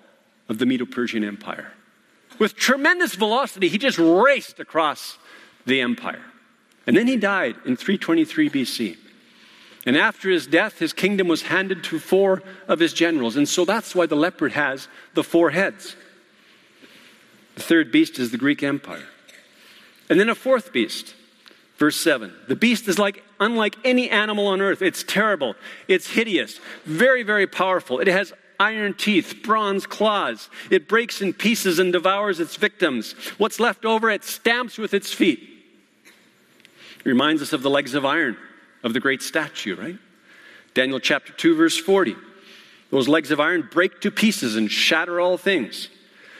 of 0.48 0.58
the 0.58 0.66
Medo 0.66 0.86
Persian 0.86 1.22
Empire. 1.22 1.72
With 2.38 2.56
tremendous 2.56 3.14
velocity, 3.14 3.68
he 3.68 3.78
just 3.78 3.98
raced 3.98 4.58
across 4.58 5.18
the 5.66 5.80
empire. 5.80 6.24
And 6.86 6.96
then 6.96 7.06
he 7.06 7.16
died 7.16 7.56
in 7.64 7.76
323 7.76 8.50
BC. 8.50 8.96
And 9.86 9.96
after 9.96 10.28
his 10.28 10.46
death, 10.46 10.78
his 10.78 10.92
kingdom 10.92 11.28
was 11.28 11.42
handed 11.42 11.84
to 11.84 11.98
four 11.98 12.42
of 12.68 12.80
his 12.80 12.92
generals. 12.92 13.36
And 13.36 13.48
so 13.48 13.64
that's 13.64 13.94
why 13.94 14.06
the 14.06 14.16
leopard 14.16 14.52
has 14.52 14.88
the 15.14 15.22
four 15.24 15.50
heads. 15.50 15.96
The 17.54 17.62
third 17.62 17.92
beast 17.92 18.18
is 18.18 18.30
the 18.30 18.38
Greek 18.38 18.62
Empire. 18.62 19.06
And 20.10 20.20
then 20.20 20.28
a 20.28 20.34
fourth 20.34 20.72
beast. 20.72 21.14
Verse 21.78 21.96
7. 21.96 22.34
The 22.48 22.56
beast 22.56 22.88
is 22.88 22.98
like 22.98 23.24
unlike 23.38 23.76
any 23.84 24.10
animal 24.10 24.48
on 24.48 24.60
earth. 24.60 24.82
It's 24.82 25.02
terrible. 25.02 25.54
It's 25.88 26.10
hideous. 26.10 26.60
Very, 26.84 27.22
very 27.22 27.46
powerful. 27.46 28.00
It 28.00 28.08
has 28.08 28.34
iron 28.58 28.92
teeth, 28.92 29.36
bronze 29.42 29.86
claws. 29.86 30.50
It 30.70 30.88
breaks 30.88 31.22
in 31.22 31.32
pieces 31.32 31.78
and 31.78 31.90
devours 31.90 32.38
its 32.38 32.56
victims. 32.56 33.12
What's 33.38 33.58
left 33.58 33.86
over, 33.86 34.10
it 34.10 34.24
stamps 34.24 34.76
with 34.76 34.92
its 34.92 35.10
feet. 35.10 35.48
It 36.98 37.06
reminds 37.06 37.40
us 37.40 37.54
of 37.54 37.62
the 37.62 37.70
legs 37.70 37.94
of 37.94 38.04
iron 38.04 38.36
of 38.82 38.92
the 38.92 39.00
great 39.00 39.22
statue, 39.22 39.76
right? 39.76 39.96
Daniel 40.74 41.00
chapter 41.00 41.32
2, 41.32 41.56
verse 41.56 41.78
40. 41.78 42.14
Those 42.90 43.08
legs 43.08 43.30
of 43.30 43.40
iron 43.40 43.68
break 43.70 44.00
to 44.02 44.10
pieces 44.10 44.56
and 44.56 44.70
shatter 44.70 45.20
all 45.20 45.38
things. 45.38 45.88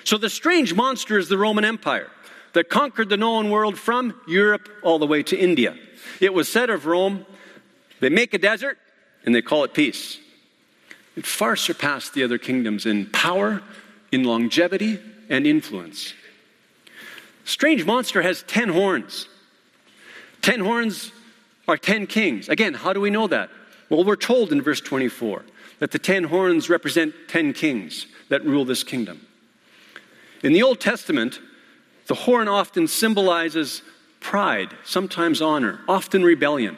So 0.04 0.18
the 0.18 0.28
strange 0.28 0.74
monster 0.74 1.18
is 1.18 1.28
the 1.28 1.38
Roman 1.38 1.64
Empire 1.64 2.10
that 2.52 2.69
conquered 2.69 3.09
the 3.09 3.16
known 3.16 3.50
world 3.50 3.78
from 3.78 4.21
Europe 4.26 4.69
all 4.83 4.99
the 4.99 5.07
way 5.07 5.23
to 5.23 5.37
India. 5.37 5.76
It 6.21 6.35
was 6.35 6.50
said 6.50 6.71
of 6.71 6.87
Rome, 6.87 7.26
they 8.00 8.09
make 8.09 8.35
a 8.35 8.38
desert 8.38 8.78
and 9.25 9.35
they 9.35 9.42
call 9.42 9.64
it 9.64 9.75
peace. 9.75 10.19
It 11.16 11.26
far 11.26 11.57
surpassed 11.57 12.14
the 12.14 12.25
other 12.25 12.38
kingdoms 12.38 12.87
in 12.87 13.07
power, 13.07 13.62
in 14.12 14.25
longevity, 14.25 15.00
and 15.28 15.47
influence. 15.47 16.14
Strange 17.45 17.85
monster 17.85 18.23
has 18.23 18.42
10 18.45 18.69
horns. 18.69 19.28
10 20.42 20.61
horns 20.61 21.12
are 21.69 21.76
10 21.76 22.07
kings. 22.07 22.49
Again, 22.49 22.75
how 22.75 22.92
do 22.92 23.00
we 23.00 23.11
know 23.11 23.26
that? 23.26 23.50
Well, 23.88 24.04
we're 24.04 24.16
told 24.16 24.52
in 24.52 24.62
verse 24.62 24.80
24 24.80 25.45
that 25.80 25.90
the 25.90 25.99
10 25.99 26.25
horns 26.25 26.71
represent 26.71 27.14
10 27.28 27.52
kings 27.52 28.07
that 28.28 28.45
rule 28.45 28.64
this 28.64 28.85
kingdom. 28.85 29.26
In 30.42 30.52
the 30.52 30.62
Old 30.62 30.80
Testament, 30.80 31.40
the 32.11 32.17
horn 32.17 32.49
often 32.49 32.88
symbolizes 32.88 33.83
pride, 34.19 34.75
sometimes 34.85 35.40
honor, 35.40 35.79
often 35.87 36.25
rebellion. 36.25 36.76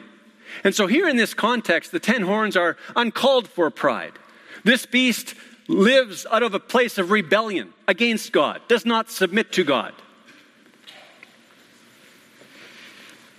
And 0.63 0.75
so, 0.75 0.85
here 0.85 1.09
in 1.09 1.17
this 1.17 1.33
context, 1.33 1.91
the 1.91 1.99
ten 1.99 2.21
horns 2.21 2.55
are 2.55 2.77
uncalled 2.95 3.47
for 3.47 3.71
pride. 3.71 4.11
This 4.63 4.85
beast 4.85 5.33
lives 5.67 6.27
out 6.29 6.43
of 6.43 6.53
a 6.53 6.59
place 6.59 6.99
of 6.99 7.09
rebellion 7.09 7.73
against 7.87 8.31
God, 8.31 8.61
does 8.67 8.85
not 8.85 9.09
submit 9.09 9.51
to 9.53 9.63
God. 9.63 9.95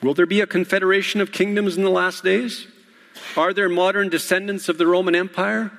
Will 0.02 0.14
there 0.14 0.26
be 0.26 0.40
a 0.40 0.48
confederation 0.48 1.20
of 1.20 1.30
kingdoms 1.30 1.76
in 1.76 1.84
the 1.84 1.90
last 1.90 2.24
days? 2.24 2.66
Are 3.36 3.52
there 3.52 3.68
modern 3.68 4.08
descendants 4.08 4.68
of 4.68 4.78
the 4.78 4.86
Roman 4.88 5.14
Empire? 5.14 5.70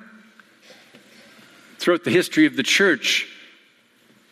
Throughout 1.76 2.04
the 2.04 2.10
history 2.10 2.46
of 2.46 2.56
the 2.56 2.62
church, 2.62 3.28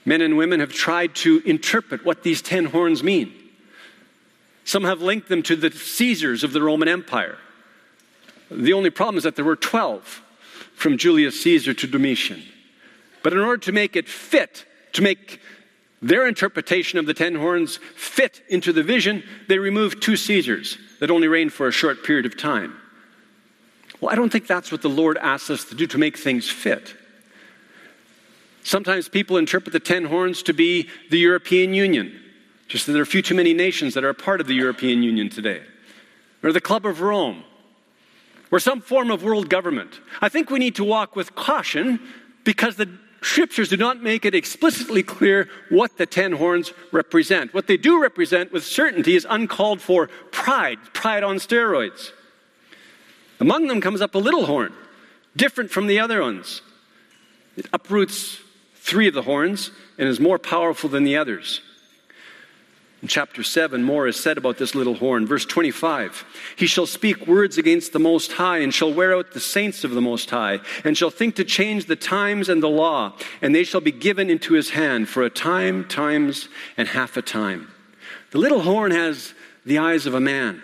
men 0.04 0.20
and 0.20 0.36
women 0.36 0.60
have 0.60 0.72
tried 0.72 1.14
to 1.16 1.42
interpret 1.44 2.04
what 2.04 2.22
these 2.22 2.42
ten 2.42 2.66
horns 2.66 3.02
mean. 3.02 3.32
Some 4.64 4.84
have 4.84 5.02
linked 5.02 5.28
them 5.28 5.42
to 5.44 5.56
the 5.56 5.70
Caesars 5.70 6.42
of 6.42 6.52
the 6.52 6.62
Roman 6.62 6.88
Empire. 6.88 7.38
The 8.50 8.72
only 8.72 8.90
problem 8.90 9.16
is 9.16 9.24
that 9.24 9.36
there 9.36 9.44
were 9.44 9.56
12 9.56 10.22
from 10.74 10.98
Julius 10.98 11.42
Caesar 11.42 11.74
to 11.74 11.86
Domitian. 11.86 12.42
But 13.22 13.32
in 13.32 13.38
order 13.38 13.62
to 13.64 13.72
make 13.72 13.96
it 13.96 14.08
fit, 14.08 14.66
to 14.92 15.02
make 15.02 15.40
their 16.02 16.26
interpretation 16.26 16.98
of 16.98 17.06
the 17.06 17.14
ten 17.14 17.34
horns 17.34 17.78
fit 17.96 18.42
into 18.48 18.72
the 18.72 18.82
vision, 18.82 19.22
they 19.48 19.58
removed 19.58 20.02
two 20.02 20.16
Caesars 20.16 20.76
that 21.00 21.10
only 21.10 21.28
reigned 21.28 21.52
for 21.52 21.66
a 21.66 21.72
short 21.72 22.04
period 22.04 22.26
of 22.26 22.36
time. 22.36 22.74
Well, 24.00 24.12
I 24.12 24.14
don't 24.14 24.30
think 24.30 24.46
that's 24.46 24.70
what 24.70 24.82
the 24.82 24.90
Lord 24.90 25.16
asks 25.16 25.48
us 25.48 25.64
to 25.66 25.74
do 25.74 25.86
to 25.86 25.98
make 25.98 26.18
things 26.18 26.48
fit. 26.50 26.94
Sometimes 28.64 29.08
people 29.08 29.36
interpret 29.36 29.72
the 29.72 29.78
ten 29.78 30.06
horns 30.06 30.42
to 30.42 30.54
be 30.54 30.88
the 31.10 31.18
European 31.18 31.74
Union, 31.74 32.20
just 32.66 32.86
that 32.86 32.92
there 32.92 33.00
are 33.00 33.04
a 33.04 33.06
few 33.06 33.22
too 33.22 33.34
many 33.34 33.52
nations 33.52 33.94
that 33.94 34.04
are 34.04 34.08
a 34.08 34.14
part 34.14 34.40
of 34.40 34.46
the 34.46 34.54
European 34.54 35.02
Union 35.02 35.28
today, 35.28 35.62
or 36.42 36.50
the 36.50 36.62
Club 36.62 36.86
of 36.86 37.02
Rome, 37.02 37.44
or 38.50 38.58
some 38.58 38.80
form 38.80 39.10
of 39.10 39.22
world 39.22 39.50
government. 39.50 40.00
I 40.22 40.30
think 40.30 40.50
we 40.50 40.58
need 40.58 40.74
to 40.76 40.84
walk 40.84 41.14
with 41.14 41.34
caution 41.34 42.00
because 42.44 42.76
the 42.76 42.88
scriptures 43.20 43.68
do 43.68 43.76
not 43.76 44.02
make 44.02 44.24
it 44.24 44.34
explicitly 44.34 45.02
clear 45.02 45.48
what 45.68 45.98
the 45.98 46.06
ten 46.06 46.32
horns 46.32 46.72
represent. 46.90 47.52
What 47.52 47.66
they 47.66 47.76
do 47.76 48.00
represent 48.00 48.50
with 48.50 48.64
certainty 48.64 49.14
is 49.14 49.26
uncalled 49.28 49.82
for 49.82 50.08
pride, 50.30 50.78
pride 50.94 51.22
on 51.22 51.36
steroids. 51.36 52.12
Among 53.40 53.66
them 53.66 53.82
comes 53.82 54.00
up 54.00 54.14
a 54.14 54.18
little 54.18 54.46
horn, 54.46 54.72
different 55.36 55.70
from 55.70 55.86
the 55.86 56.00
other 56.00 56.22
ones. 56.22 56.62
It 57.56 57.66
uproots 57.72 58.40
three 58.84 59.08
of 59.08 59.14
the 59.14 59.22
horns 59.22 59.70
and 59.98 60.06
is 60.06 60.20
more 60.20 60.38
powerful 60.38 60.90
than 60.90 61.04
the 61.04 61.16
others. 61.16 61.62
In 63.00 63.08
chapter 63.08 63.42
7, 63.42 63.82
more 63.82 64.06
is 64.06 64.18
said 64.18 64.38
about 64.38 64.58
this 64.58 64.74
little 64.74 64.94
horn. 64.94 65.26
Verse 65.26 65.44
25 65.44 66.24
He 66.56 66.66
shall 66.66 66.86
speak 66.86 67.26
words 67.26 67.58
against 67.58 67.92
the 67.92 67.98
Most 67.98 68.32
High, 68.32 68.58
and 68.58 68.72
shall 68.72 68.92
wear 68.92 69.14
out 69.14 69.32
the 69.32 69.40
saints 69.40 69.84
of 69.84 69.90
the 69.90 70.00
Most 70.00 70.30
High, 70.30 70.60
and 70.84 70.96
shall 70.96 71.10
think 71.10 71.34
to 71.36 71.44
change 71.44 71.86
the 71.86 71.96
times 71.96 72.48
and 72.48 72.62
the 72.62 72.68
law, 72.68 73.14
and 73.42 73.54
they 73.54 73.64
shall 73.64 73.80
be 73.80 73.92
given 73.92 74.30
into 74.30 74.54
his 74.54 74.70
hand 74.70 75.08
for 75.08 75.22
a 75.22 75.30
time, 75.30 75.84
times, 75.86 76.48
and 76.76 76.88
half 76.88 77.16
a 77.16 77.22
time. 77.22 77.68
The 78.30 78.38
little 78.38 78.60
horn 78.60 78.90
has 78.90 79.34
the 79.66 79.78
eyes 79.78 80.06
of 80.06 80.14
a 80.14 80.20
man, 80.20 80.62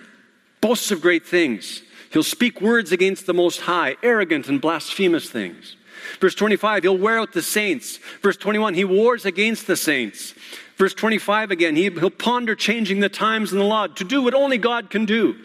boasts 0.61 0.90
of 0.90 1.00
great 1.00 1.26
things. 1.26 1.83
He'll 2.11 2.22
speak 2.22 2.61
words 2.61 2.90
against 2.90 3.26
the 3.26 3.35
Most 3.35 3.62
High, 3.62 3.96
arrogant 4.02 4.48
and 4.48 4.61
blasphemous 4.61 5.28
things. 5.30 5.76
Verse 6.20 6.34
25, 6.34 6.82
he'll 6.82 6.98
wear 6.98 7.18
out 7.18 7.32
the 7.32 7.42
saints. 7.42 7.98
Verse 8.22 8.36
21, 8.36 8.74
he 8.74 8.84
wars 8.84 9.24
against 9.24 9.66
the 9.66 9.76
saints. 9.76 10.34
Verse 10.76 10.94
25 10.94 11.50
again, 11.50 11.76
he, 11.76 11.88
will 11.90 12.10
ponder 12.10 12.54
changing 12.54 13.00
the 13.00 13.08
times 13.08 13.52
and 13.52 13.60
the 13.60 13.64
law 13.64 13.86
to 13.86 14.04
do 14.04 14.22
what 14.22 14.34
only 14.34 14.58
God 14.58 14.90
can 14.90 15.04
do. 15.04 15.36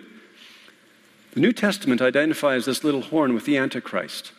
The 1.33 1.41
New 1.41 1.51
Testament 1.51 2.01
identifies 2.01 2.65
this 2.65 2.83
little 2.83 3.01
horn 3.01 3.33
with 3.33 3.45
the 3.45 3.57
Antichrist. 3.57 4.31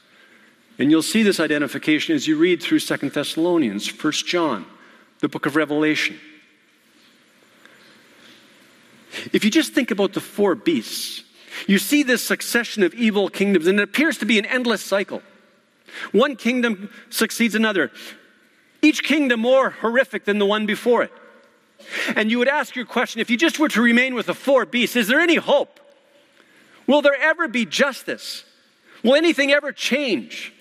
And 0.78 0.90
you'll 0.90 1.02
see 1.02 1.22
this 1.22 1.40
identification 1.40 2.14
as 2.14 2.26
you 2.26 2.36
read 2.38 2.62
through 2.62 2.78
Second 2.80 3.12
Thessalonians, 3.12 3.86
First 3.86 4.26
John, 4.26 4.66
the 5.20 5.28
book 5.28 5.46
of 5.46 5.56
Revelation. 5.56 6.18
If 9.32 9.44
you 9.44 9.50
just 9.50 9.72
think 9.72 9.90
about 9.90 10.12
the 10.12 10.20
four 10.20 10.54
beasts, 10.54 11.24
you 11.66 11.78
see 11.78 12.02
this 12.02 12.22
succession 12.22 12.82
of 12.82 12.94
evil 12.94 13.28
kingdoms, 13.28 13.66
and 13.66 13.80
it 13.80 13.82
appears 13.82 14.18
to 14.18 14.26
be 14.26 14.38
an 14.38 14.44
endless 14.46 14.82
cycle. 14.82 15.22
One 16.12 16.36
kingdom 16.36 16.90
succeeds 17.10 17.54
another, 17.54 17.90
each 18.82 19.02
kingdom 19.02 19.40
more 19.40 19.70
horrific 19.70 20.24
than 20.24 20.38
the 20.38 20.46
one 20.46 20.66
before 20.66 21.02
it. 21.02 21.12
And 22.14 22.30
you 22.30 22.38
would 22.38 22.48
ask 22.48 22.74
your 22.74 22.86
question 22.86 23.20
if 23.20 23.30
you 23.30 23.36
just 23.36 23.58
were 23.58 23.68
to 23.68 23.82
remain 23.82 24.14
with 24.14 24.26
the 24.26 24.34
four 24.34 24.64
beasts, 24.64 24.96
is 24.96 25.08
there 25.08 25.20
any 25.20 25.36
hope? 25.36 25.80
Will 26.86 27.02
there 27.02 27.20
ever 27.20 27.48
be 27.48 27.66
justice? 27.66 28.44
Will 29.02 29.14
anything 29.14 29.52
ever 29.52 29.72
change? 29.72 30.52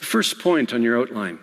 The 0.00 0.06
first 0.06 0.38
point 0.38 0.72
on 0.72 0.82
your 0.82 0.98
outline. 0.98 1.38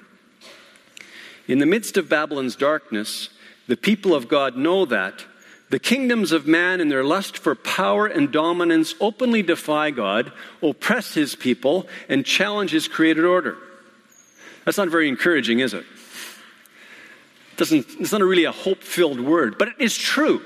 In 1.47 1.59
the 1.59 1.65
midst 1.65 1.97
of 1.97 2.09
Babylon's 2.09 2.55
darkness, 2.55 3.29
the 3.67 3.77
people 3.77 4.13
of 4.13 4.27
God 4.27 4.57
know 4.57 4.85
that 4.85 5.25
the 5.69 5.79
kingdoms 5.79 6.31
of 6.31 6.47
man, 6.47 6.81
in 6.81 6.89
their 6.89 7.03
lust 7.03 7.37
for 7.37 7.55
power 7.55 8.07
and 8.07 8.31
dominance, 8.31 8.95
openly 8.99 9.43
defy 9.43 9.91
God, 9.91 10.31
oppress 10.61 11.13
his 11.13 11.35
people, 11.35 11.87
and 12.07 12.25
challenge 12.25 12.71
his 12.71 12.87
created 12.87 13.25
order. 13.25 13.57
That's 14.65 14.77
not 14.77 14.89
very 14.89 15.07
encouraging, 15.07 15.59
is 15.59 15.73
it? 15.73 15.85
doesn't, 17.59 17.85
it's 17.99 18.11
not 18.11 18.21
really 18.21 18.45
a 18.45 18.51
hope 18.51 18.81
filled 18.81 19.19
word, 19.19 19.57
but 19.59 19.67
it 19.67 19.75
is 19.79 19.95
true. 19.95 20.41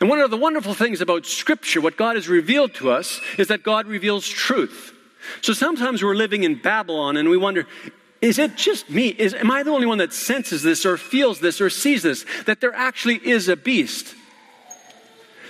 And 0.00 0.08
one 0.08 0.20
of 0.20 0.30
the 0.30 0.36
wonderful 0.36 0.74
things 0.74 1.00
about 1.00 1.26
Scripture, 1.26 1.80
what 1.80 1.96
God 1.96 2.14
has 2.14 2.28
revealed 2.28 2.74
to 2.74 2.90
us, 2.90 3.20
is 3.36 3.48
that 3.48 3.64
God 3.64 3.86
reveals 3.86 4.28
truth. 4.28 4.94
So 5.40 5.52
sometimes 5.52 6.02
we're 6.02 6.14
living 6.14 6.44
in 6.44 6.60
Babylon 6.60 7.16
and 7.16 7.28
we 7.28 7.36
wonder, 7.36 7.66
is 8.20 8.38
it 8.38 8.56
just 8.56 8.90
me? 8.90 9.08
Is, 9.08 9.32
am 9.34 9.50
I 9.50 9.62
the 9.62 9.70
only 9.70 9.86
one 9.86 9.98
that 9.98 10.12
senses 10.12 10.62
this 10.62 10.84
or 10.84 10.96
feels 10.96 11.40
this 11.40 11.60
or 11.60 11.70
sees 11.70 12.02
this? 12.02 12.24
That 12.46 12.60
there 12.60 12.74
actually 12.74 13.16
is 13.16 13.48
a 13.48 13.56
beast. 13.56 14.14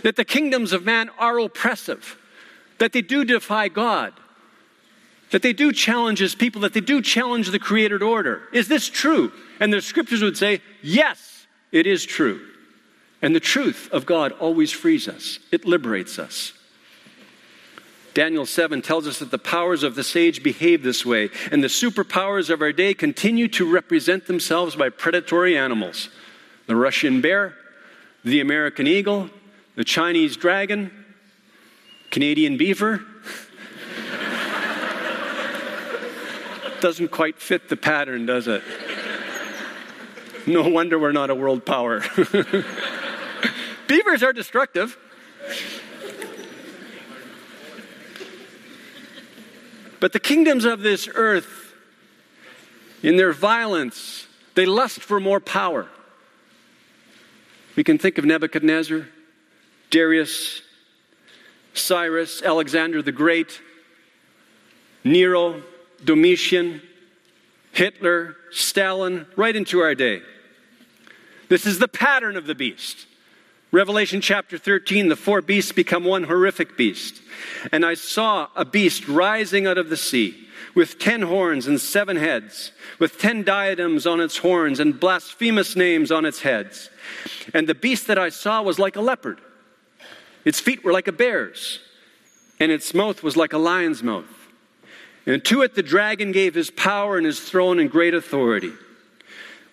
That 0.02 0.16
the 0.16 0.24
kingdoms 0.24 0.72
of 0.72 0.84
man 0.84 1.10
are 1.18 1.38
oppressive. 1.38 2.18
That 2.78 2.92
they 2.92 3.00
do 3.00 3.24
defy 3.24 3.68
God. 3.68 4.12
That 5.30 5.42
they 5.42 5.52
do 5.52 5.72
challenge 5.72 6.18
his 6.18 6.34
people. 6.34 6.60
That 6.60 6.74
they 6.74 6.80
do 6.80 7.00
challenge 7.00 7.50
the 7.50 7.58
created 7.58 8.02
order. 8.02 8.42
Is 8.52 8.68
this 8.68 8.88
true? 8.88 9.32
And 9.60 9.72
the 9.72 9.80
scriptures 9.80 10.22
would 10.22 10.36
say, 10.36 10.60
yes, 10.82 11.46
it 11.72 11.86
is 11.86 12.04
true. 12.04 12.46
And 13.22 13.34
the 13.34 13.40
truth 13.40 13.88
of 13.92 14.06
God 14.06 14.32
always 14.32 14.70
frees 14.70 15.08
us, 15.08 15.38
it 15.50 15.64
liberates 15.64 16.18
us. 16.18 16.52
Daniel 18.14 18.46
7 18.46 18.80
tells 18.82 19.06
us 19.06 19.18
that 19.18 19.30
the 19.30 19.38
powers 19.38 19.82
of 19.82 19.94
this 19.94 20.16
age 20.16 20.42
behave 20.42 20.82
this 20.82 21.06
way, 21.06 21.30
and 21.52 21.62
the 21.62 21.68
superpowers 21.68 22.50
of 22.50 22.62
our 22.62 22.72
day 22.72 22.94
continue 22.94 23.48
to 23.48 23.70
represent 23.70 24.26
themselves 24.26 24.76
by 24.76 24.88
predatory 24.88 25.56
animals 25.56 26.08
the 26.66 26.74
Russian 26.76 27.20
bear, 27.22 27.56
the 28.24 28.40
American 28.40 28.86
eagle, 28.86 29.30
the 29.74 29.84
Chinese 29.84 30.36
dragon, 30.36 30.90
Canadian 32.10 32.58
beaver. 32.58 33.00
Doesn't 36.80 37.08
quite 37.08 37.40
fit 37.40 37.70
the 37.70 37.76
pattern, 37.76 38.26
does 38.26 38.48
it? 38.48 38.62
No 40.46 40.68
wonder 40.68 40.98
we're 40.98 41.12
not 41.12 41.30
a 41.30 41.34
world 41.34 41.64
power. 41.64 42.02
Beavers 43.86 44.22
are 44.22 44.32
destructive. 44.32 44.96
But 50.00 50.12
the 50.12 50.20
kingdoms 50.20 50.64
of 50.64 50.80
this 50.80 51.08
earth, 51.14 51.74
in 53.02 53.16
their 53.16 53.32
violence, 53.32 54.26
they 54.54 54.66
lust 54.66 55.00
for 55.00 55.20
more 55.20 55.40
power. 55.40 55.88
We 57.76 57.84
can 57.84 57.98
think 57.98 58.18
of 58.18 58.24
Nebuchadnezzar, 58.24 59.06
Darius, 59.90 60.62
Cyrus, 61.74 62.42
Alexander 62.42 63.02
the 63.02 63.12
Great, 63.12 63.60
Nero, 65.04 65.62
Domitian, 66.04 66.82
Hitler, 67.72 68.36
Stalin, 68.50 69.26
right 69.36 69.54
into 69.54 69.80
our 69.80 69.94
day. 69.94 70.22
This 71.48 71.66
is 71.66 71.78
the 71.78 71.88
pattern 71.88 72.36
of 72.36 72.46
the 72.46 72.54
beast. 72.54 73.06
Revelation 73.70 74.22
chapter 74.22 74.56
13, 74.56 75.08
the 75.08 75.16
four 75.16 75.42
beasts 75.42 75.72
become 75.72 76.04
one 76.04 76.24
horrific 76.24 76.76
beast. 76.76 77.20
And 77.70 77.84
I 77.84 77.94
saw 77.94 78.48
a 78.56 78.64
beast 78.64 79.06
rising 79.06 79.66
out 79.66 79.76
of 79.76 79.90
the 79.90 79.96
sea 79.96 80.48
with 80.74 80.98
ten 80.98 81.22
horns 81.22 81.66
and 81.66 81.80
seven 81.80 82.16
heads, 82.16 82.72
with 82.98 83.18
ten 83.18 83.42
diadems 83.42 84.06
on 84.06 84.20
its 84.20 84.38
horns 84.38 84.80
and 84.80 84.98
blasphemous 84.98 85.76
names 85.76 86.10
on 86.10 86.24
its 86.24 86.40
heads. 86.40 86.88
And 87.52 87.68
the 87.68 87.74
beast 87.74 88.06
that 88.06 88.18
I 88.18 88.30
saw 88.30 88.62
was 88.62 88.78
like 88.78 88.96
a 88.96 89.00
leopard. 89.00 89.40
Its 90.44 90.60
feet 90.60 90.84
were 90.84 90.92
like 90.92 91.08
a 91.08 91.12
bear's, 91.12 91.80
and 92.60 92.72
its 92.72 92.94
mouth 92.94 93.22
was 93.22 93.36
like 93.36 93.52
a 93.52 93.58
lion's 93.58 94.02
mouth. 94.02 94.24
And 95.26 95.44
to 95.44 95.60
it 95.62 95.74
the 95.74 95.82
dragon 95.82 96.32
gave 96.32 96.54
his 96.54 96.70
power 96.70 97.18
and 97.18 97.26
his 97.26 97.40
throne 97.40 97.78
and 97.78 97.90
great 97.90 98.14
authority. 98.14 98.72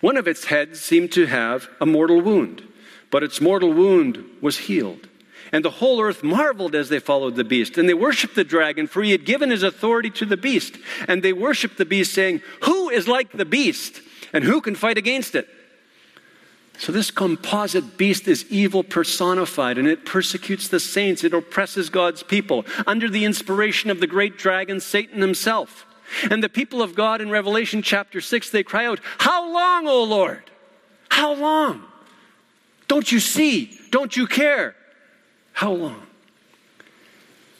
One 0.00 0.18
of 0.18 0.28
its 0.28 0.44
heads 0.44 0.80
seemed 0.80 1.12
to 1.12 1.26
have 1.26 1.70
a 1.80 1.86
mortal 1.86 2.20
wound 2.20 2.62
but 3.10 3.22
its 3.22 3.40
mortal 3.40 3.72
wound 3.72 4.24
was 4.40 4.58
healed. 4.58 5.08
And 5.52 5.64
the 5.64 5.70
whole 5.70 6.00
earth 6.00 6.22
marveled 6.22 6.74
as 6.74 6.88
they 6.88 6.98
followed 6.98 7.36
the 7.36 7.44
beast. 7.44 7.78
And 7.78 7.88
they 7.88 7.94
worshiped 7.94 8.34
the 8.34 8.44
dragon, 8.44 8.86
for 8.86 9.02
he 9.02 9.12
had 9.12 9.24
given 9.24 9.50
his 9.50 9.62
authority 9.62 10.10
to 10.10 10.26
the 10.26 10.36
beast. 10.36 10.76
And 11.06 11.22
they 11.22 11.32
worshiped 11.32 11.78
the 11.78 11.84
beast, 11.84 12.12
saying, 12.12 12.42
Who 12.64 12.88
is 12.88 13.06
like 13.06 13.32
the 13.32 13.44
beast? 13.44 14.00
And 14.32 14.42
who 14.42 14.60
can 14.60 14.74
fight 14.74 14.98
against 14.98 15.34
it? 15.34 15.48
So, 16.78 16.92
this 16.92 17.10
composite 17.10 17.96
beast 17.96 18.28
is 18.28 18.44
evil 18.50 18.82
personified, 18.82 19.78
and 19.78 19.88
it 19.88 20.04
persecutes 20.04 20.68
the 20.68 20.80
saints. 20.80 21.24
It 21.24 21.32
oppresses 21.32 21.88
God's 21.88 22.22
people 22.22 22.66
under 22.86 23.08
the 23.08 23.24
inspiration 23.24 23.88
of 23.88 24.00
the 24.00 24.06
great 24.06 24.36
dragon, 24.36 24.80
Satan 24.80 25.22
himself. 25.22 25.86
And 26.30 26.42
the 26.42 26.48
people 26.48 26.82
of 26.82 26.94
God 26.94 27.20
in 27.20 27.30
Revelation 27.30 27.82
chapter 27.82 28.20
6, 28.20 28.50
they 28.50 28.62
cry 28.62 28.84
out, 28.84 29.00
How 29.18 29.50
long, 29.50 29.86
O 29.86 30.04
Lord? 30.04 30.42
How 31.08 31.32
long? 31.32 31.84
Don't 32.88 33.10
you 33.10 33.20
see? 33.20 33.78
Don't 33.90 34.16
you 34.16 34.26
care? 34.26 34.74
How 35.52 35.72
long? 35.72 36.06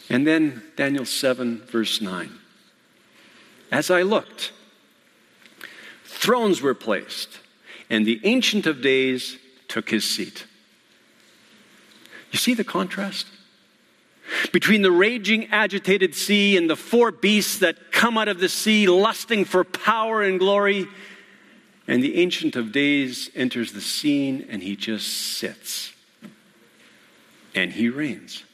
And 0.08 0.26
then 0.26 0.62
Daniel 0.76 1.04
7, 1.04 1.62
verse 1.66 2.00
9. 2.00 2.30
As 3.72 3.90
I 3.90 4.02
looked, 4.02 4.52
thrones 6.04 6.62
were 6.62 6.74
placed, 6.74 7.40
and 7.90 8.06
the 8.06 8.20
Ancient 8.22 8.66
of 8.66 8.80
Days 8.80 9.38
took 9.66 9.90
his 9.90 10.04
seat. 10.04 10.46
You 12.30 12.38
see 12.38 12.54
the 12.54 12.64
contrast? 12.64 13.26
Between 14.52 14.82
the 14.82 14.90
raging, 14.90 15.46
agitated 15.46 16.14
sea 16.14 16.56
and 16.56 16.68
the 16.68 16.76
four 16.76 17.10
beasts 17.10 17.58
that 17.58 17.92
come 17.92 18.18
out 18.18 18.28
of 18.28 18.40
the 18.40 18.48
sea, 18.48 18.86
lusting 18.86 19.44
for 19.44 19.64
power 19.64 20.22
and 20.22 20.38
glory, 20.38 20.86
and 21.88 22.02
the 22.02 22.16
Ancient 22.16 22.56
of 22.56 22.72
Days 22.72 23.30
enters 23.34 23.72
the 23.72 23.80
scene 23.80 24.46
and 24.48 24.62
he 24.62 24.76
just 24.76 25.06
sits. 25.06 25.92
And 27.54 27.72
he 27.72 27.88
reigns. 27.88 28.44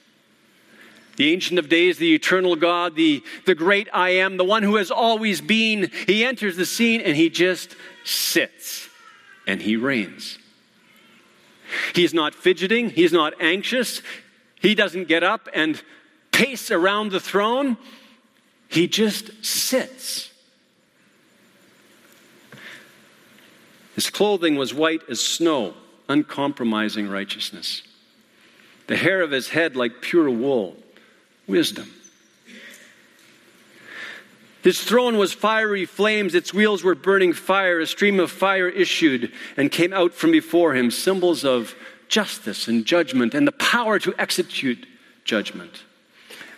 The 1.16 1.32
Ancient 1.32 1.58
of 1.58 1.68
Days, 1.68 1.98
the 1.98 2.14
eternal 2.14 2.56
God, 2.56 2.94
the, 2.94 3.22
the 3.46 3.54
great 3.54 3.88
I 3.92 4.10
am, 4.10 4.36
the 4.36 4.44
one 4.44 4.62
who 4.62 4.76
has 4.76 4.90
always 4.90 5.40
been, 5.40 5.90
he 6.06 6.24
enters 6.24 6.56
the 6.56 6.66
scene 6.66 7.00
and 7.00 7.16
he 7.16 7.30
just 7.30 7.74
sits 8.04 8.88
and 9.46 9.60
he 9.60 9.76
reigns. 9.76 10.38
He's 11.94 12.12
not 12.12 12.34
fidgeting, 12.34 12.90
he's 12.90 13.12
not 13.12 13.34
anxious, 13.40 14.02
he 14.60 14.74
doesn't 14.74 15.08
get 15.08 15.22
up 15.22 15.48
and 15.54 15.82
pace 16.32 16.70
around 16.70 17.12
the 17.12 17.20
throne, 17.20 17.76
he 18.68 18.86
just 18.88 19.44
sits. 19.44 20.31
His 23.94 24.10
clothing 24.10 24.56
was 24.56 24.72
white 24.72 25.02
as 25.08 25.20
snow, 25.20 25.74
uncompromising 26.08 27.08
righteousness. 27.08 27.82
The 28.86 28.96
hair 28.96 29.20
of 29.20 29.30
his 29.30 29.48
head 29.48 29.76
like 29.76 30.00
pure 30.00 30.30
wool, 30.30 30.76
wisdom. 31.46 31.92
His 34.62 34.82
throne 34.82 35.18
was 35.18 35.32
fiery 35.32 35.84
flames, 35.86 36.34
its 36.34 36.54
wheels 36.54 36.84
were 36.84 36.94
burning 36.94 37.32
fire. 37.32 37.80
A 37.80 37.86
stream 37.86 38.20
of 38.20 38.30
fire 38.30 38.68
issued 38.68 39.32
and 39.56 39.72
came 39.72 39.92
out 39.92 40.14
from 40.14 40.30
before 40.30 40.74
him, 40.74 40.90
symbols 40.90 41.44
of 41.44 41.74
justice 42.08 42.68
and 42.68 42.84
judgment 42.84 43.34
and 43.34 43.46
the 43.46 43.52
power 43.52 43.98
to 43.98 44.14
execute 44.18 44.86
judgment. 45.24 45.82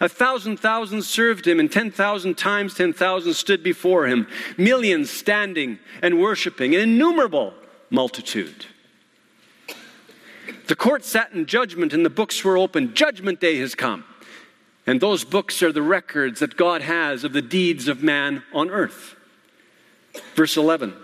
A 0.00 0.08
thousand 0.08 0.58
thousands 0.58 1.08
served 1.08 1.46
him, 1.46 1.60
and 1.60 1.70
10,000 1.70 2.36
times 2.36 2.74
10,000 2.74 3.34
stood 3.34 3.62
before 3.62 4.06
him, 4.06 4.26
millions 4.56 5.10
standing 5.10 5.78
and 6.02 6.20
worshiping, 6.20 6.74
an 6.74 6.80
innumerable 6.80 7.54
multitude. 7.90 8.66
The 10.66 10.76
court 10.76 11.04
sat 11.04 11.32
in 11.32 11.46
judgment, 11.46 11.92
and 11.92 12.04
the 12.04 12.10
books 12.10 12.42
were 12.42 12.58
opened. 12.58 12.94
Judgment 12.94 13.40
day 13.40 13.58
has 13.58 13.74
come. 13.74 14.04
And 14.86 15.00
those 15.00 15.24
books 15.24 15.62
are 15.62 15.72
the 15.72 15.82
records 15.82 16.40
that 16.40 16.56
God 16.56 16.82
has 16.82 17.24
of 17.24 17.32
the 17.32 17.42
deeds 17.42 17.88
of 17.88 18.02
man 18.02 18.42
on 18.52 18.70
earth. 18.70 19.16
Verse 20.34 20.56
11 20.56 20.94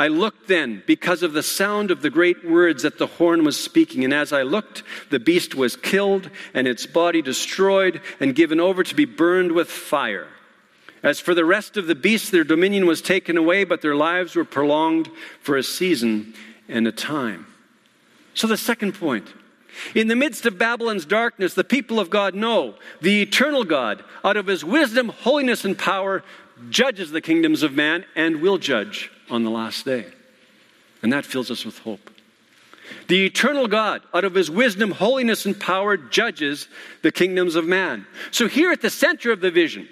I 0.00 0.08
looked 0.08 0.48
then 0.48 0.82
because 0.86 1.22
of 1.22 1.34
the 1.34 1.42
sound 1.42 1.90
of 1.90 2.00
the 2.00 2.08
great 2.08 2.42
words 2.42 2.84
that 2.84 2.96
the 2.96 3.06
horn 3.06 3.44
was 3.44 3.62
speaking. 3.62 4.02
And 4.02 4.14
as 4.14 4.32
I 4.32 4.44
looked, 4.44 4.82
the 5.10 5.20
beast 5.20 5.54
was 5.54 5.76
killed 5.76 6.30
and 6.54 6.66
its 6.66 6.86
body 6.86 7.20
destroyed 7.20 8.00
and 8.18 8.34
given 8.34 8.60
over 8.60 8.82
to 8.82 8.94
be 8.94 9.04
burned 9.04 9.52
with 9.52 9.70
fire. 9.70 10.28
As 11.02 11.20
for 11.20 11.34
the 11.34 11.44
rest 11.44 11.76
of 11.76 11.86
the 11.86 11.94
beasts, 11.94 12.30
their 12.30 12.44
dominion 12.44 12.86
was 12.86 13.02
taken 13.02 13.36
away, 13.36 13.64
but 13.64 13.82
their 13.82 13.94
lives 13.94 14.36
were 14.36 14.44
prolonged 14.46 15.10
for 15.42 15.58
a 15.58 15.62
season 15.62 16.32
and 16.66 16.86
a 16.86 16.92
time. 16.92 17.46
So, 18.32 18.46
the 18.46 18.56
second 18.56 18.94
point 18.94 19.28
in 19.94 20.08
the 20.08 20.16
midst 20.16 20.46
of 20.46 20.56
Babylon's 20.56 21.04
darkness, 21.04 21.52
the 21.52 21.62
people 21.62 22.00
of 22.00 22.08
God 22.08 22.34
know 22.34 22.76
the 23.02 23.20
eternal 23.20 23.64
God, 23.64 24.02
out 24.24 24.38
of 24.38 24.46
his 24.46 24.64
wisdom, 24.64 25.10
holiness, 25.10 25.66
and 25.66 25.76
power, 25.78 26.24
judges 26.70 27.10
the 27.10 27.20
kingdoms 27.20 27.62
of 27.62 27.74
man 27.74 28.06
and 28.16 28.40
will 28.40 28.56
judge 28.56 29.10
on 29.30 29.44
the 29.44 29.50
last 29.50 29.84
day. 29.84 30.06
And 31.02 31.12
that 31.12 31.24
fills 31.24 31.50
us 31.50 31.64
with 31.64 31.78
hope. 31.78 32.10
The 33.08 33.24
eternal 33.24 33.68
God, 33.68 34.02
out 34.12 34.24
of 34.24 34.34
his 34.34 34.50
wisdom, 34.50 34.90
holiness, 34.90 35.46
and 35.46 35.58
power, 35.58 35.96
judges 35.96 36.68
the 37.02 37.12
kingdoms 37.12 37.54
of 37.54 37.64
man. 37.64 38.06
So, 38.30 38.48
here 38.48 38.72
at 38.72 38.82
the 38.82 38.90
center 38.90 39.32
of 39.32 39.40
the 39.40 39.50
vision, 39.50 39.88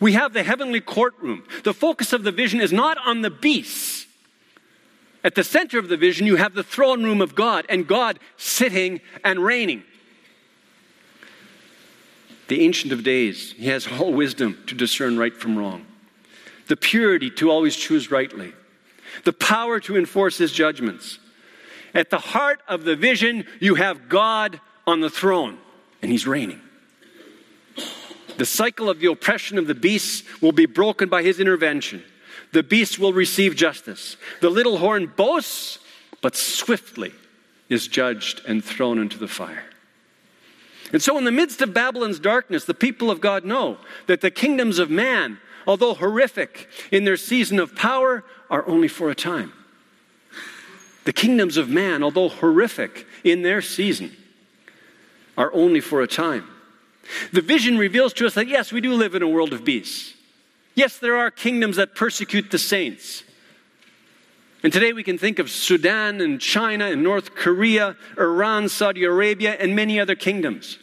we 0.00 0.12
have 0.12 0.32
the 0.32 0.42
heavenly 0.42 0.80
courtroom. 0.80 1.44
The 1.64 1.74
focus 1.74 2.12
of 2.12 2.22
the 2.22 2.32
vision 2.32 2.60
is 2.60 2.72
not 2.72 2.98
on 3.04 3.22
the 3.22 3.30
beasts. 3.30 4.06
At 5.24 5.34
the 5.34 5.44
center 5.44 5.78
of 5.78 5.88
the 5.88 5.96
vision, 5.96 6.26
you 6.26 6.36
have 6.36 6.54
the 6.54 6.62
throne 6.62 7.02
room 7.02 7.20
of 7.20 7.34
God, 7.34 7.66
and 7.68 7.86
God 7.86 8.18
sitting 8.36 9.00
and 9.24 9.40
reigning. 9.40 9.82
The 12.46 12.62
Ancient 12.62 12.92
of 12.92 13.02
Days, 13.02 13.52
he 13.52 13.66
has 13.66 13.86
all 13.86 14.12
wisdom 14.12 14.58
to 14.66 14.74
discern 14.74 15.18
right 15.18 15.34
from 15.34 15.58
wrong 15.58 15.87
the 16.68 16.76
purity 16.76 17.30
to 17.30 17.50
always 17.50 17.74
choose 17.74 18.10
rightly, 18.10 18.52
the 19.24 19.32
power 19.32 19.80
to 19.80 19.96
enforce 19.96 20.38
his 20.38 20.52
judgments. 20.52 21.18
At 21.94 22.10
the 22.10 22.18
heart 22.18 22.60
of 22.68 22.84
the 22.84 22.94
vision, 22.94 23.44
you 23.60 23.74
have 23.74 24.08
God 24.08 24.60
on 24.86 25.00
the 25.00 25.10
throne, 25.10 25.58
and 26.02 26.10
he's 26.10 26.26
reigning. 26.26 26.60
The 28.36 28.46
cycle 28.46 28.88
of 28.88 29.00
the 29.00 29.10
oppression 29.10 29.58
of 29.58 29.66
the 29.66 29.74
beasts 29.74 30.22
will 30.40 30.52
be 30.52 30.66
broken 30.66 31.08
by 31.08 31.22
his 31.22 31.40
intervention. 31.40 32.04
The 32.52 32.62
beasts 32.62 32.98
will 32.98 33.12
receive 33.12 33.56
justice. 33.56 34.16
The 34.40 34.50
little 34.50 34.78
horn 34.78 35.12
boasts, 35.16 35.80
but 36.22 36.36
swiftly 36.36 37.12
is 37.68 37.88
judged 37.88 38.42
and 38.46 38.64
thrown 38.64 38.98
into 38.98 39.18
the 39.18 39.28
fire. 39.28 39.64
And 40.92 41.02
so, 41.02 41.18
in 41.18 41.24
the 41.24 41.32
midst 41.32 41.60
of 41.60 41.74
Babylon's 41.74 42.18
darkness, 42.18 42.64
the 42.64 42.74
people 42.74 43.10
of 43.10 43.20
God 43.20 43.44
know 43.44 43.78
that 44.06 44.20
the 44.20 44.30
kingdoms 44.30 44.78
of 44.78 44.88
man 44.88 45.38
although 45.68 45.92
horrific 45.92 46.68
in 46.90 47.04
their 47.04 47.18
season 47.18 47.60
of 47.60 47.76
power, 47.76 48.24
are 48.50 48.66
only 48.66 48.88
for 48.88 49.10
a 49.10 49.14
time. 49.14 49.52
The 51.04 51.12
kingdoms 51.12 51.58
of 51.58 51.68
man, 51.68 52.02
although 52.02 52.30
horrific 52.30 53.06
in 53.22 53.42
their 53.42 53.60
season, 53.60 54.16
are 55.36 55.52
only 55.52 55.80
for 55.80 56.00
a 56.00 56.06
time. 56.06 56.48
The 57.32 57.42
vision 57.42 57.78
reveals 57.78 58.14
to 58.14 58.26
us 58.26 58.34
that 58.34 58.48
yes, 58.48 58.72
we 58.72 58.80
do 58.80 58.94
live 58.94 59.14
in 59.14 59.22
a 59.22 59.28
world 59.28 59.52
of 59.52 59.64
beasts. 59.64 60.14
Yes, 60.74 60.98
there 60.98 61.16
are 61.16 61.30
kingdoms 61.30 61.76
that 61.76 61.94
persecute 61.94 62.50
the 62.50 62.58
saints. 62.58 63.22
And 64.62 64.72
today 64.72 64.92
we 64.92 65.02
can 65.02 65.18
think 65.18 65.38
of 65.38 65.50
Sudan 65.50 66.20
and 66.20 66.40
China 66.40 66.86
and 66.86 67.02
North 67.02 67.34
Korea, 67.34 67.96
Iran, 68.16 68.68
Saudi 68.68 69.04
Arabia, 69.04 69.56
and 69.58 69.76
many 69.76 70.00
other 70.00 70.14
kingdoms. 70.14 70.78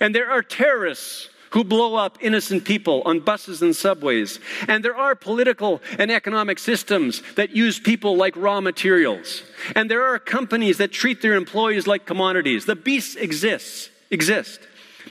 And 0.00 0.14
there 0.14 0.30
are 0.30 0.42
terrorists 0.42 1.30
who 1.50 1.64
blow 1.64 1.94
up 1.94 2.18
innocent 2.20 2.64
people 2.64 3.02
on 3.04 3.20
buses 3.20 3.62
and 3.62 3.74
subways. 3.74 4.38
And 4.66 4.84
there 4.84 4.96
are 4.96 5.14
political 5.14 5.80
and 5.98 6.10
economic 6.10 6.58
systems 6.58 7.22
that 7.36 7.50
use 7.50 7.78
people 7.78 8.16
like 8.16 8.36
raw 8.36 8.60
materials. 8.60 9.42
And 9.74 9.90
there 9.90 10.04
are 10.04 10.18
companies 10.18 10.78
that 10.78 10.92
treat 10.92 11.22
their 11.22 11.34
employees 11.34 11.86
like 11.86 12.06
commodities. 12.06 12.66
The 12.66 12.76
beasts 12.76 13.16
exists, 13.16 13.90
exist. 14.10 14.60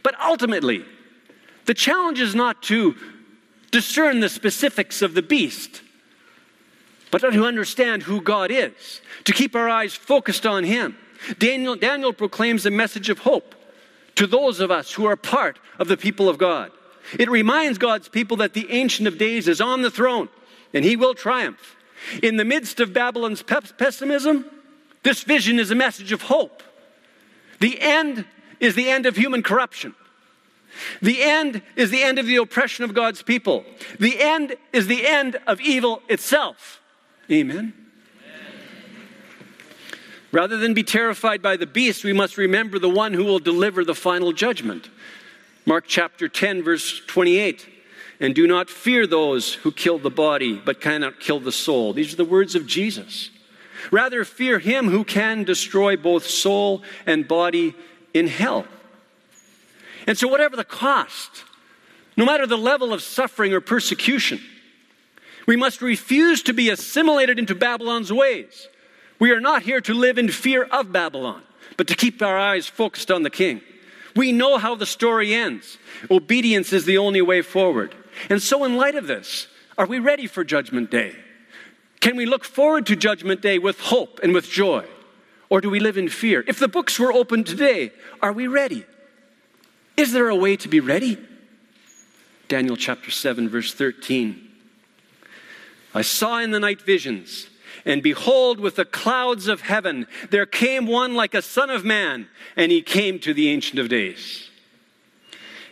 But 0.04 0.20
ultimately, 0.20 0.86
the 1.66 1.74
challenge 1.74 2.20
is 2.20 2.36
not 2.36 2.64
to 2.64 2.96
discern 3.72 4.20
the 4.20 4.30
specifics 4.30 5.02
of 5.02 5.14
the 5.14 5.22
beast, 5.22 5.82
but 7.12 7.20
to 7.20 7.46
understand 7.46 8.04
who 8.04 8.22
God 8.22 8.52
is, 8.52 9.02
to 9.26 9.34
keep 9.34 9.56
our 9.56 9.70
eyes 9.70 9.96
focused 9.96 10.46
on 10.46 10.64
Him. 10.64 10.98
Daniel, 11.40 11.76
Daniel 11.76 12.14
proclaims 12.14 12.66
a 12.66 12.72
message 12.72 13.10
of 13.10 13.20
hope 13.20 13.56
to 14.18 14.28
those 14.28 14.60
of 14.60 14.72
us 14.72 14.92
who 14.94 15.06
are 15.06 15.16
part 15.16 15.60
of 15.80 15.88
the 15.88 15.98
people 15.98 16.28
of 16.28 16.38
God. 16.38 16.72
It 17.18 17.30
reminds 17.30 17.78
God's 17.78 18.10
people 18.10 18.38
that 18.38 18.54
the 18.54 18.70
Ancient 18.72 19.08
of 19.08 19.18
Days 19.18 19.48
is 19.48 19.62
on 19.62 19.82
the 19.82 19.92
throne 19.92 20.28
and 20.74 20.84
He 20.84 20.96
will 20.96 21.14
triumph. 21.14 21.76
In 22.22 22.38
the 22.38 22.46
midst 22.46 22.80
of 22.80 22.94
Babylon's 22.94 23.42
pessimism, 23.44 24.46
this 25.04 25.24
vision 25.24 25.60
is 25.60 25.72
a 25.72 25.76
message 25.76 26.12
of 26.12 26.24
hope. 26.24 26.62
The 27.60 27.80
end 27.80 28.26
is 28.60 28.76
the 28.76 28.90
end 28.90 29.06
of 29.06 29.16
human 29.16 29.42
corruption. 29.42 29.96
The 31.02 31.22
end 31.24 31.62
is 31.76 31.92
the 31.92 32.04
end 32.04 32.20
of 32.20 32.26
the 32.26 32.36
oppression 32.36 32.84
of 32.84 32.94
God's 32.94 33.24
people. 33.24 33.66
The 34.00 34.20
end 34.20 34.56
is 34.74 34.88
the 34.88 35.08
end 35.08 35.40
of 35.48 35.62
evil 35.62 36.02
itself. 36.10 36.82
Amen. 37.32 37.74
Rather 40.32 40.58
than 40.58 40.74
be 40.74 40.84
terrified 40.84 41.42
by 41.42 41.56
the 41.56 41.66
beast, 41.66 42.04
we 42.04 42.14
must 42.14 42.38
remember 42.38 42.80
the 42.80 42.90
one 42.90 43.14
who 43.14 43.24
will 43.24 43.40
deliver 43.40 43.86
the 43.86 43.96
final 43.96 44.34
judgment. 44.34 44.90
Mark 45.66 45.86
chapter 45.88 46.28
10, 46.28 46.64
verse 46.64 47.02
28. 47.08 47.68
And 48.20 48.34
do 48.34 48.48
not 48.48 48.70
fear 48.70 49.06
those 49.06 49.54
who 49.54 49.72
kill 49.72 50.00
the 50.00 50.10
body, 50.10 50.56
but 50.56 50.82
cannot 50.82 51.20
kill 51.20 51.40
the 51.40 51.52
soul. 51.52 51.94
These 51.94 52.14
are 52.14 52.18
the 52.18 52.26
words 52.26 52.56
of 52.56 52.66
Jesus. 52.66 53.30
Rather, 53.92 54.26
fear 54.26 54.60
him 54.60 54.90
who 54.90 55.04
can 55.04 55.44
destroy 55.44 55.96
both 55.96 56.26
soul 56.26 56.82
and 57.06 57.28
body 57.28 57.76
in 58.14 58.28
hell. 58.28 58.66
And 60.08 60.18
so, 60.18 60.28
whatever 60.28 60.56
the 60.56 60.64
cost, 60.64 61.44
no 62.16 62.26
matter 62.26 62.48
the 62.48 62.58
level 62.58 62.92
of 62.92 63.02
suffering 63.02 63.54
or 63.54 63.62
persecution, 63.62 64.42
we 65.46 65.56
must 65.56 65.82
refuse 65.82 66.42
to 66.44 66.54
be 66.54 66.70
assimilated 66.70 67.40
into 67.40 67.56
Babylon's 67.56 68.12
ways. 68.12 68.68
We 69.20 69.32
are 69.32 69.40
not 69.40 69.64
here 69.64 69.82
to 69.82 69.94
live 69.94 70.18
in 70.18 70.30
fear 70.30 70.64
of 70.64 70.92
Babylon, 70.92 71.42
but 71.76 71.88
to 71.88 71.96
keep 71.96 72.22
our 72.22 72.38
eyes 72.38 72.68
focused 72.68 73.12
on 73.12 73.24
the 73.24 73.30
king. 73.30 73.62
We 74.16 74.32
know 74.32 74.58
how 74.58 74.76
the 74.76 74.86
story 74.86 75.34
ends. 75.34 75.78
Obedience 76.10 76.74
is 76.74 76.86
the 76.86 76.98
only 76.98 77.22
way 77.22 77.42
forward. 77.42 77.94
And 78.30 78.42
so, 78.42 78.64
in 78.64 78.78
light 78.78 78.96
of 78.96 79.08
this, 79.08 79.48
are 79.78 79.86
we 79.86 80.00
ready 80.00 80.28
for 80.28 80.44
Judgment 80.44 80.90
Day? 80.90 81.16
Can 82.00 82.16
we 82.16 82.26
look 82.26 82.44
forward 82.44 82.86
to 82.88 82.96
Judgment 82.96 83.42
Day 83.42 83.60
with 83.60 83.80
hope 83.80 84.20
and 84.24 84.34
with 84.34 84.50
joy? 84.50 84.86
Or 85.50 85.62
do 85.62 85.70
we 85.70 85.80
live 85.80 85.98
in 85.98 86.10
fear? 86.10 86.44
If 86.48 86.60
the 86.60 86.68
books 86.68 87.00
were 87.00 87.14
open 87.14 87.44
today, 87.44 87.92
are 88.22 88.34
we 88.34 88.48
ready? 88.48 88.86
Is 89.96 90.12
there 90.12 90.30
a 90.30 90.36
way 90.36 90.58
to 90.58 90.68
be 90.68 90.80
ready? 90.80 91.18
Daniel 92.48 92.76
chapter 92.76 93.12
7, 93.12 93.50
verse 93.50 93.74
13. 93.74 94.42
I 95.94 96.02
saw 96.02 96.40
in 96.40 96.52
the 96.52 96.60
night 96.60 96.82
visions, 96.82 97.48
and 97.88 98.04
behold, 98.04 98.60
with 98.60 98.76
the 98.76 98.86
clouds 98.86 99.48
of 99.48 99.62
heaven, 99.62 100.08
there 100.30 100.46
came 100.46 100.86
one 100.86 101.16
like 101.16 101.34
a 101.34 101.42
son 101.42 101.70
of 101.70 101.86
man, 101.86 102.28
and 102.58 102.70
he 102.70 102.82
came 102.82 103.18
to 103.20 103.34
the 103.34 103.48
Ancient 103.48 103.80
of 103.80 103.88
Days 103.88 104.50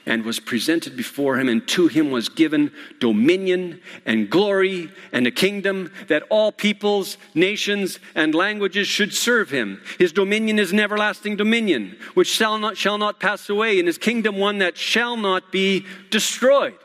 and 0.05 0.23
was 0.23 0.39
presented 0.39 0.95
before 0.95 1.37
him, 1.37 1.49
and 1.49 1.67
to 1.67 1.87
him 1.87 2.11
was 2.11 2.29
given 2.29 2.71
dominion 2.99 3.81
and 4.05 4.29
glory 4.29 4.89
and 5.11 5.27
a 5.27 5.31
kingdom 5.31 5.91
that 6.07 6.23
all 6.29 6.51
peoples, 6.51 7.17
nations, 7.33 7.99
and 8.13 8.33
languages 8.33 8.87
should 8.87 9.13
serve 9.13 9.49
him. 9.49 9.81
His 9.97 10.13
dominion 10.13 10.57
is 10.57 10.71
an 10.71 10.79
everlasting 10.79 11.35
dominion, 11.35 11.97
which 12.13 12.29
shall 12.29 12.57
not, 12.57 12.77
shall 12.77 12.97
not 12.97 13.19
pass 13.19 13.49
away, 13.49 13.77
and 13.77 13.87
his 13.87 13.97
kingdom 13.97 14.37
one 14.37 14.59
that 14.59 14.77
shall 14.77 15.17
not 15.17 15.51
be 15.51 15.85
destroyed. 16.11 16.75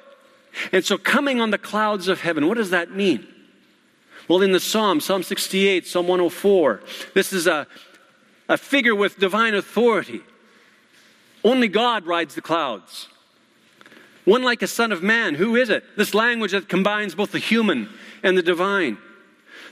And 0.73 0.85
so, 0.85 0.99
coming 0.99 1.41
on 1.41 1.51
the 1.51 1.59
clouds 1.59 2.09
of 2.09 2.23
heaven, 2.23 2.49
what 2.49 2.57
does 2.57 2.71
that 2.71 2.91
mean? 2.91 3.29
Well, 4.31 4.43
in 4.43 4.53
the 4.53 4.61
Psalm, 4.61 5.01
Psalm 5.01 5.25
68, 5.25 5.89
Psalm 5.89 6.07
104, 6.07 6.81
this 7.15 7.33
is 7.33 7.49
a, 7.49 7.67
a 8.49 8.57
figure 8.57 8.95
with 8.95 9.19
divine 9.19 9.57
authority. 9.57 10.21
Only 11.43 11.67
God 11.67 12.07
rides 12.07 12.37
the 12.37 12.41
clouds. 12.41 13.09
One 14.25 14.45
like 14.45 14.63
a 14.63 14.69
son 14.69 14.93
of 14.93 15.03
man. 15.03 15.35
Who 15.35 15.57
is 15.57 15.69
it? 15.69 15.83
This 15.97 16.15
language 16.15 16.53
that 16.53 16.69
combines 16.69 17.17
both 17.17 17.33
the 17.33 17.41
human 17.41 17.89
and 18.23 18.39
the 18.39 18.43
divine. 18.43 18.99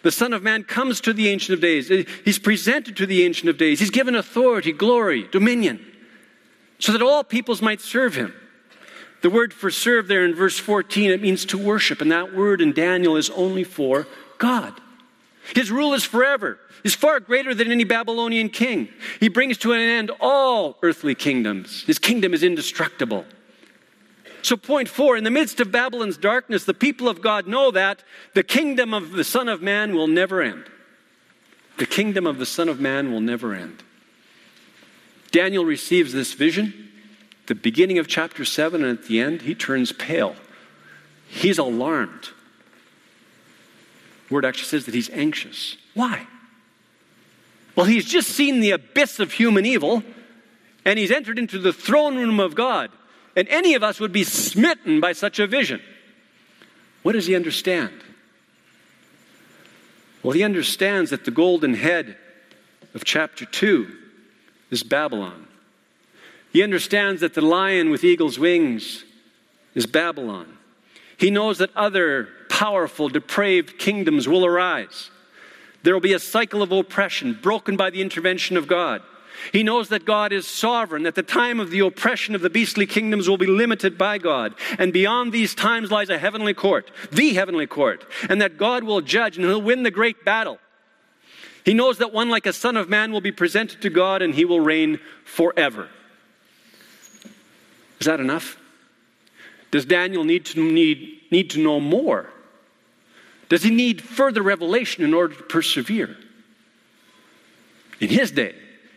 The 0.03 0.11
Son 0.11 0.33
of 0.33 0.43
Man 0.43 0.65
comes 0.65 1.01
to 1.03 1.13
the 1.13 1.29
Ancient 1.29 1.55
of 1.55 1.61
Days. 1.61 1.87
He's 2.25 2.41
presented 2.41 2.97
to 2.97 3.07
the 3.07 3.23
Ancient 3.23 3.49
of 3.49 3.59
Days. 3.59 3.79
He's 3.79 3.91
given 3.91 4.17
authority, 4.17 4.73
glory, 4.73 5.29
dominion, 5.31 5.87
so 6.81 6.91
that 6.91 7.03
all 7.03 7.23
peoples 7.23 7.63
might 7.63 7.81
serve 7.81 8.17
him. 8.17 8.35
The 9.23 9.31
word 9.31 9.55
for 9.55 9.71
serve 9.71 10.09
there 10.09 10.25
in 10.25 10.35
verse 10.35 10.59
14, 10.59 11.13
it 11.13 11.23
means 11.23 11.45
to 11.45 11.59
worship, 11.59 12.01
and 12.01 12.11
that 12.11 12.35
word 12.35 12.61
in 12.61 12.73
Daniel 12.73 13.17
is 13.17 13.31
only 13.31 13.63
for 13.63 14.09
God. 14.39 14.75
His 15.55 15.71
rule 15.71 15.95
is 15.95 16.05
forever. 16.05 16.59
He's 16.83 16.95
far 16.95 17.21
greater 17.21 17.55
than 17.55 17.73
any 17.73 17.85
Babylonian 17.85 18.51
king. 18.51 18.89
He 19.19 19.29
brings 19.29 19.59
to 19.59 19.73
an 19.73 19.81
end 19.81 20.11
all 20.21 20.77
earthly 20.83 21.15
kingdoms. 21.15 21.83
His 21.85 21.99
kingdom 21.99 22.35
is 22.35 22.43
indestructible. 22.43 23.25
So, 24.43 24.57
point 24.57 24.89
four 24.89 25.17
in 25.17 25.25
the 25.25 25.31
midst 25.31 25.59
of 25.61 25.73
Babylon's 25.73 26.17
darkness, 26.17 26.65
the 26.65 26.75
people 26.75 27.09
of 27.09 27.21
God 27.21 27.47
know 27.47 27.71
that 27.73 28.05
the 28.35 28.45
kingdom 28.45 28.95
of 28.95 29.13
the 29.13 29.25
Son 29.25 29.49
of 29.49 29.61
Man 29.61 29.95
will 29.95 30.07
never 30.07 30.41
end. 30.41 30.65
The 31.79 31.87
kingdom 31.87 32.27
of 32.27 32.39
the 32.39 32.47
Son 32.47 32.69
of 32.69 32.81
Man 32.81 33.11
will 33.11 33.21
never 33.21 33.55
end. 33.55 33.83
Daniel 35.31 35.65
receives 35.65 36.13
this 36.13 36.35
vision, 36.35 36.89
the 37.47 37.55
beginning 37.55 37.99
of 37.99 38.07
chapter 38.07 38.45
7, 38.45 38.83
and 38.83 38.99
at 38.99 39.07
the 39.07 39.21
end, 39.21 39.43
he 39.43 39.55
turns 39.55 39.93
pale. 39.93 40.37
He's 41.27 41.59
alarmed. 41.59 42.31
Word 44.31 44.45
actually 44.45 44.67
says 44.67 44.85
that 44.87 44.95
he's 44.95 45.11
anxious. 45.11 45.77
Why? 45.95 46.27
Well, 47.75 47.87
he's 47.87 48.05
just 48.05 48.31
seen 48.31 48.61
the 48.61 48.73
abyss 48.73 49.21
of 49.21 49.33
human 49.33 49.65
evil, 49.65 50.03
and 50.85 50.99
he's 50.99 51.11
entered 51.11 51.39
into 51.39 51.59
the 51.59 51.73
throne 51.73 52.17
room 52.17 52.41
of 52.41 52.55
God. 52.55 52.91
And 53.37 53.49
any 53.49 53.75
of 53.75 53.83
us 53.83 54.01
would 54.01 54.13
be 54.13 54.25
smitten 54.25 55.01
by 55.01 55.13
such 55.13 55.39
a 55.39 55.47
vision. 55.47 55.81
What 57.03 57.13
does 57.13 57.27
he 57.27 57.37
understand? 57.37 57.93
Well, 60.23 60.33
he 60.33 60.43
understands 60.43 61.11
that 61.11 61.25
the 61.25 61.31
golden 61.31 61.75
head 61.75 62.17
of 62.95 63.05
chapter 63.05 63.45
2 63.45 63.87
is 64.71 64.83
Babylon. 64.83 65.47
He 66.53 66.63
understands 66.63 67.21
that 67.21 67.35
the 67.35 67.43
lion 67.43 67.91
with 67.91 68.03
eagle's 68.03 68.39
wings 68.39 69.05
is 69.75 69.87
Babylon. 69.87 70.59
He 71.17 71.31
knows 71.31 71.59
that 71.59 71.71
other 71.77 72.29
powerful, 72.59 73.09
depraved 73.09 73.79
kingdoms 73.79 74.27
will 74.27 74.45
arise. 74.45 75.13
There 75.85 75.95
will 75.95 76.01
be 76.01 76.13
a 76.13 76.19
cycle 76.19 76.61
of 76.61 76.73
oppression 76.73 77.39
broken 77.41 77.77
by 77.77 77.91
the 77.91 78.03
intervention 78.03 78.57
of 78.57 78.67
God. 78.67 79.01
He 79.53 79.63
knows 79.63 79.91
that 79.91 80.05
God 80.05 80.33
is 80.33 80.45
sovereign, 80.45 81.05
that 81.05 81.15
the 81.15 81.23
time 81.23 81.61
of 81.61 81.71
the 81.71 81.79
oppression 81.79 82.35
of 82.35 82.41
the 82.41 82.51
beastly 82.51 82.85
kingdoms 82.85 83.29
will 83.29 83.37
be 83.37 83.47
limited 83.47 83.97
by 83.97 84.19
God. 84.19 84.57
And 84.77 84.93
beyond 84.93 85.33
these 85.33 85.55
times 85.55 85.93
lies 85.93 86.11
a 86.11 86.19
heavenly 86.19 86.53
court, 86.53 86.91
the 87.13 87.33
heavenly 87.35 87.69
court, 87.69 88.05
and 88.29 88.43
that 88.43 88.59
God 88.59 88.83
will 88.83 89.03
judge 89.03 89.37
and 89.37 89.47
he'll 89.47 89.63
win 89.63 89.85
the 89.85 89.93
great 89.93 90.25
battle. 90.25 90.59
He 91.65 91.75
knows 91.75 91.99
that 91.99 92.13
one 92.13 92.29
like 92.29 92.47
a 92.47 92.53
son 92.53 92.77
of 92.77 92.89
man 92.89 93.13
will 93.13 93.21
be 93.21 93.31
presented 93.31 93.83
to 93.83 93.89
God 93.89 94.21
and 94.21 94.35
he 94.35 94.45
will 94.45 94.59
reign 94.59 94.99
forever. 95.25 95.89
Is 98.01 98.07
that 98.07 98.19
enough? 98.19 98.59
Does 99.71 99.85
Daniel 99.85 100.25
need 100.25 100.45
to, 100.47 100.61
need, 100.61 101.21
need 101.31 101.51
to 101.51 101.61
know 101.61 101.79
more? 101.79 102.33
Does 103.49 103.63
he 103.63 103.71
need 103.71 104.03
further 104.03 104.43
revelation 104.43 105.05
in 105.05 105.15
order 105.15 105.35
to 105.35 105.43
persevere? 105.43 106.17
In 108.01 108.09
his 108.09 108.31
day, 108.31 108.55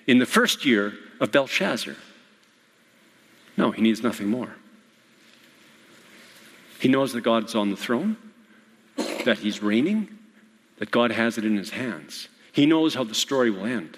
in 0.08 0.20
the 0.20 0.26
first 0.26 0.66
year 0.66 0.94
of 1.20 1.32
Belshazzar. 1.32 1.96
No, 3.58 3.72
he 3.72 3.82
needs 3.82 4.04
nothing 4.04 4.28
more. 4.28 4.56
He 6.80 6.88
knows 6.88 7.14
that 7.14 7.22
God's 7.22 7.56
on 7.56 7.70
the 7.70 7.78
throne, 7.78 8.18
that 9.26 9.38
he's 9.40 9.62
reigning, 9.62 10.18
that 10.78 10.90
God 10.90 11.12
has 11.12 11.38
it 11.38 11.46
in 11.46 11.56
his 11.56 11.70
hands. 11.70 12.28
He 12.52 12.66
knows 12.66 12.96
how 12.96 13.04
the 13.04 13.14
story 13.14 13.52
will 13.52 13.66
end. 13.66 13.98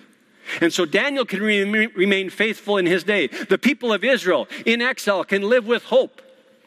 And 0.60 0.74
so 0.74 0.86
Daniel 0.86 1.26
can 1.26 1.42
re- 1.42 1.88
remain 1.88 2.30
faithful 2.30 2.78
in 2.78 2.86
his 2.86 3.04
day. 3.04 3.28
The 3.28 3.58
people 3.58 3.94
of 3.94 4.04
Israel 4.04 4.48
in 4.66 4.82
exile 4.82 5.24
can 5.24 5.44
live 5.44 5.66
with 5.66 5.86
hope, 5.86 6.22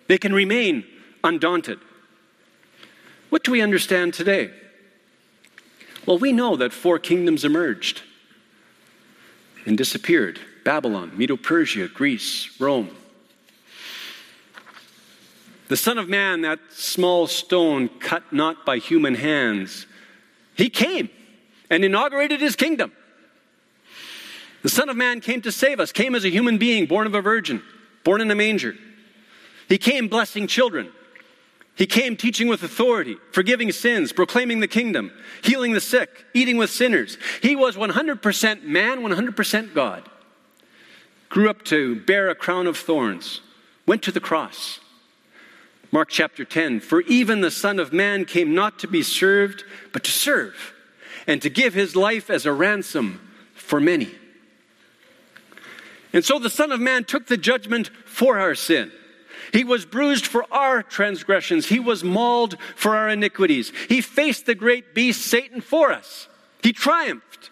they 0.09 0.19
can 0.19 0.33
remain 0.33 0.85
undaunted. 1.23 1.79
What 3.31 3.45
do 3.45 3.53
we 3.53 3.61
understand 3.61 4.15
today? 4.15 4.51
Well, 6.07 6.19
we 6.19 6.33
know 6.33 6.57
that 6.57 6.73
four 6.73 6.99
kingdoms 6.99 7.45
emerged 7.45 8.03
and 9.65 9.77
disappeared 9.77 10.39
Babylon, 10.65 11.13
Medo 11.17 11.37
Persia, 11.37 11.89
Greece, 11.89 12.49
Rome. 12.61 12.91
The 15.69 15.77
Son 15.77 15.99
of 15.99 16.09
Man, 16.09 16.43
that 16.43 16.61
small 16.71 17.27
stone 17.27 17.89
cut 17.89 18.33
not 18.33 18.65
by 18.65 18.79
human 18.79 19.17
hands, 19.17 19.87
he 20.55 20.71
came 20.71 21.11
and 21.69 21.85
inaugurated 21.85 22.41
his 22.41 22.55
kingdom. 22.55 22.93
The 24.63 24.69
Son 24.69 24.89
of 24.89 24.97
Man 24.97 25.21
came 25.21 25.43
to 25.43 25.53
save 25.53 25.81
us, 25.81 25.93
came 25.93 26.15
as 26.15 26.25
a 26.25 26.31
human 26.31 26.59
being, 26.59 26.87
born 26.87 27.07
of 27.07 27.15
a 27.15 27.21
virgin, 27.21 27.63
born 28.05 28.21
in 28.21 28.31
a 28.31 28.35
manger. 28.35 28.77
He 29.69 29.79
came 29.79 30.07
blessing 30.09 30.47
children. 30.47 30.93
He 31.77 31.87
came 31.87 32.17
teaching 32.17 32.49
with 32.49 32.63
authority, 32.63 33.19
forgiving 33.33 33.71
sins, 33.71 34.11
proclaiming 34.11 34.61
the 34.61 34.67
kingdom, 34.67 35.13
healing 35.43 35.73
the 35.73 35.81
sick, 35.81 36.25
eating 36.33 36.57
with 36.57 36.71
sinners. 36.71 37.19
He 37.43 37.55
was 37.55 37.77
100% 37.77 38.63
man, 38.63 39.01
100% 39.01 39.75
God. 39.75 40.09
Grew 41.29 41.51
up 41.51 41.63
to 41.65 42.01
bear 42.01 42.31
a 42.31 42.35
crown 42.35 42.67
of 42.67 42.79
thorns, 42.79 43.43
went 43.87 44.03
to 44.05 44.11
the 44.11 44.21
cross. 44.21 44.81
Mark 45.93 46.09
chapter 46.09 46.47
10 46.47 46.81
For 46.81 47.03
even 47.03 47.43
the 47.43 47.51
Son 47.51 47.79
of 47.79 47.93
Man 47.93 48.25
came 48.25 48.55
not 48.55 48.79
to 48.79 48.89
be 48.89 49.03
served, 49.03 49.63
but 49.93 50.03
to 50.05 50.11
serve, 50.11 50.73
and 51.27 51.43
to 51.43 51.51
give 51.51 51.75
his 51.75 51.95
life 51.95 52.31
as 52.31 52.47
a 52.47 52.53
ransom 52.53 53.21
for 53.55 53.81
many. 53.81 54.15
And 56.15 56.25
so 56.25 56.39
the 56.39 56.49
Son 56.49 56.73
of 56.73 56.81
Man 56.81 57.05
took 57.05 57.27
the 57.27 57.37
judgment 57.37 57.91
for 58.07 58.39
our 58.39 58.55
sin. 58.55 58.91
He 59.53 59.65
was 59.65 59.85
bruised 59.85 60.27
for 60.27 60.45
our 60.53 60.83
transgressions. 60.83 61.67
He 61.67 61.81
was 61.81 62.05
mauled 62.05 62.57
for 62.75 62.97
our 62.97 63.09
iniquities. 63.09 63.73
He 63.89 64.01
faced 64.01 64.47
the 64.47 64.55
great 64.55 64.95
beast, 64.95 65.23
Satan, 65.23 65.61
for 65.61 65.93
us. 65.93 66.29
He 66.63 66.73
triumphed. 66.73 67.51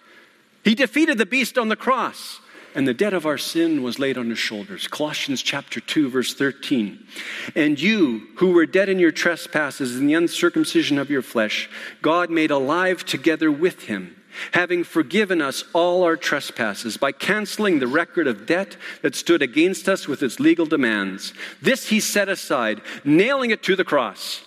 He 0.62 0.74
defeated 0.74 1.18
the 1.18 1.26
beast 1.26 1.58
on 1.58 1.68
the 1.68 1.76
cross. 1.76 2.40
And 2.74 2.88
the 2.88 2.94
debt 2.94 3.14
of 3.14 3.24
our 3.24 3.38
sin 3.38 3.84
was 3.84 4.00
laid 4.00 4.18
on 4.18 4.30
his 4.30 4.38
shoulders. 4.38 4.88
Colossians 4.88 5.42
chapter 5.42 5.78
2, 5.78 6.10
verse 6.10 6.34
13. 6.34 7.06
And 7.54 7.80
you, 7.80 8.26
who 8.36 8.50
were 8.50 8.66
dead 8.66 8.88
in 8.88 8.98
your 8.98 9.12
trespasses 9.12 9.94
and 9.96 10.08
the 10.08 10.14
uncircumcision 10.14 10.98
of 10.98 11.08
your 11.08 11.22
flesh, 11.22 11.70
God 12.02 12.30
made 12.30 12.50
alive 12.50 13.04
together 13.04 13.52
with 13.52 13.84
him 13.84 14.16
having 14.52 14.84
forgiven 14.84 15.40
us 15.40 15.64
all 15.72 16.02
our 16.02 16.16
trespasses 16.16 16.96
by 16.96 17.12
canceling 17.12 17.78
the 17.78 17.86
record 17.86 18.26
of 18.26 18.46
debt 18.46 18.76
that 19.02 19.14
stood 19.14 19.42
against 19.42 19.88
us 19.88 20.06
with 20.06 20.22
its 20.22 20.40
legal 20.40 20.66
demands. 20.66 21.32
This 21.60 21.88
he 21.88 22.00
set 22.00 22.28
aside, 22.28 22.80
nailing 23.04 23.50
it 23.50 23.62
to 23.64 23.76
the 23.76 23.84
cross. 23.84 24.42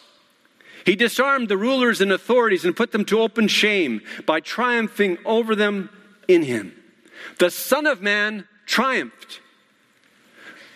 He 0.85 0.95
disarmed 0.95 1.49
the 1.49 1.57
rulers 1.57 1.99
and 1.99 2.11
authorities 2.11 2.63
and 2.63 2.75
put 2.75 2.93
them 2.93 3.03
to 3.05 3.19
open 3.19 3.47
shame 3.47 4.01
by 4.25 4.39
triumphing 4.39 5.17
over 5.25 5.55
them 5.55 5.89
in 6.27 6.43
him. 6.43 6.73
The 7.39 7.51
Son 7.51 7.85
of 7.85 8.01
Man 8.01 8.47
triumphed. 8.65 9.41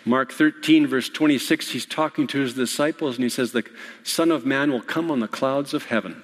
Mark 0.04 0.32
13, 0.32 0.86
verse 0.86 1.08
26, 1.08 1.70
he's 1.70 1.86
talking 1.86 2.26
to 2.26 2.40
his 2.40 2.54
disciples 2.54 3.16
and 3.16 3.22
he 3.22 3.30
says, 3.30 3.52
The 3.52 3.64
Son 4.02 4.30
of 4.30 4.44
Man 4.44 4.72
will 4.72 4.82
come 4.82 5.10
on 5.10 5.20
the 5.20 5.28
clouds 5.28 5.74
of 5.74 5.86
heaven. 5.86 6.22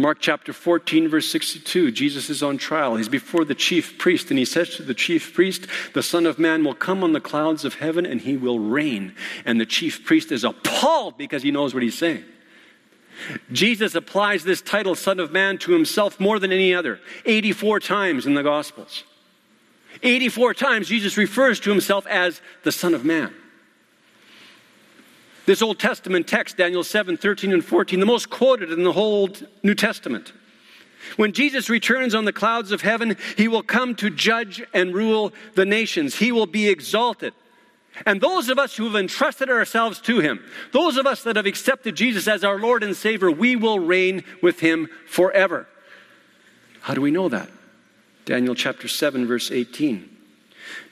Mark 0.00 0.18
chapter 0.20 0.52
14, 0.52 1.08
verse 1.08 1.28
62, 1.28 1.90
Jesus 1.90 2.30
is 2.30 2.40
on 2.40 2.56
trial. 2.56 2.94
He's 2.94 3.08
before 3.08 3.44
the 3.44 3.54
chief 3.54 3.98
priest, 3.98 4.30
and 4.30 4.38
he 4.38 4.44
says 4.44 4.76
to 4.76 4.84
the 4.84 4.94
chief 4.94 5.34
priest, 5.34 5.66
The 5.92 6.04
Son 6.04 6.24
of 6.24 6.38
Man 6.38 6.62
will 6.62 6.74
come 6.74 7.02
on 7.02 7.12
the 7.12 7.20
clouds 7.20 7.64
of 7.64 7.74
heaven 7.74 8.06
and 8.06 8.20
he 8.20 8.36
will 8.36 8.60
reign. 8.60 9.12
And 9.44 9.60
the 9.60 9.66
chief 9.66 10.04
priest 10.04 10.30
is 10.30 10.44
appalled 10.44 11.18
because 11.18 11.42
he 11.42 11.50
knows 11.50 11.74
what 11.74 11.82
he's 11.82 11.98
saying. 11.98 12.24
Jesus 13.50 13.96
applies 13.96 14.44
this 14.44 14.62
title, 14.62 14.94
Son 14.94 15.18
of 15.18 15.32
Man, 15.32 15.58
to 15.58 15.72
himself 15.72 16.20
more 16.20 16.38
than 16.38 16.52
any 16.52 16.72
other, 16.72 17.00
84 17.24 17.80
times 17.80 18.24
in 18.24 18.34
the 18.34 18.44
Gospels. 18.44 19.02
84 20.04 20.54
times 20.54 20.88
Jesus 20.88 21.16
refers 21.16 21.58
to 21.60 21.70
himself 21.70 22.06
as 22.06 22.40
the 22.62 22.70
Son 22.70 22.94
of 22.94 23.04
Man. 23.04 23.34
This 25.48 25.62
Old 25.62 25.78
Testament 25.78 26.26
text, 26.26 26.58
Daniel 26.58 26.84
7 26.84 27.16
13 27.16 27.54
and 27.54 27.64
14, 27.64 28.00
the 28.00 28.04
most 28.04 28.28
quoted 28.28 28.70
in 28.70 28.82
the 28.82 28.92
whole 28.92 29.30
New 29.62 29.74
Testament. 29.74 30.34
When 31.16 31.32
Jesus 31.32 31.70
returns 31.70 32.14
on 32.14 32.26
the 32.26 32.34
clouds 32.34 32.70
of 32.70 32.82
heaven, 32.82 33.16
he 33.34 33.48
will 33.48 33.62
come 33.62 33.94
to 33.94 34.10
judge 34.10 34.62
and 34.74 34.92
rule 34.92 35.32
the 35.54 35.64
nations. 35.64 36.16
He 36.16 36.32
will 36.32 36.44
be 36.44 36.68
exalted. 36.68 37.32
And 38.04 38.20
those 38.20 38.50
of 38.50 38.58
us 38.58 38.76
who 38.76 38.84
have 38.84 38.96
entrusted 38.96 39.48
ourselves 39.48 40.02
to 40.02 40.20
him, 40.20 40.44
those 40.72 40.98
of 40.98 41.06
us 41.06 41.22
that 41.22 41.36
have 41.36 41.46
accepted 41.46 41.96
Jesus 41.96 42.28
as 42.28 42.44
our 42.44 42.58
Lord 42.58 42.82
and 42.82 42.94
Savior, 42.94 43.30
we 43.30 43.56
will 43.56 43.78
reign 43.78 44.24
with 44.42 44.60
him 44.60 44.90
forever. 45.06 45.66
How 46.82 46.92
do 46.92 47.00
we 47.00 47.10
know 47.10 47.30
that? 47.30 47.48
Daniel 48.26 48.54
chapter 48.54 48.86
7, 48.86 49.26
verse 49.26 49.50
18. 49.50 50.17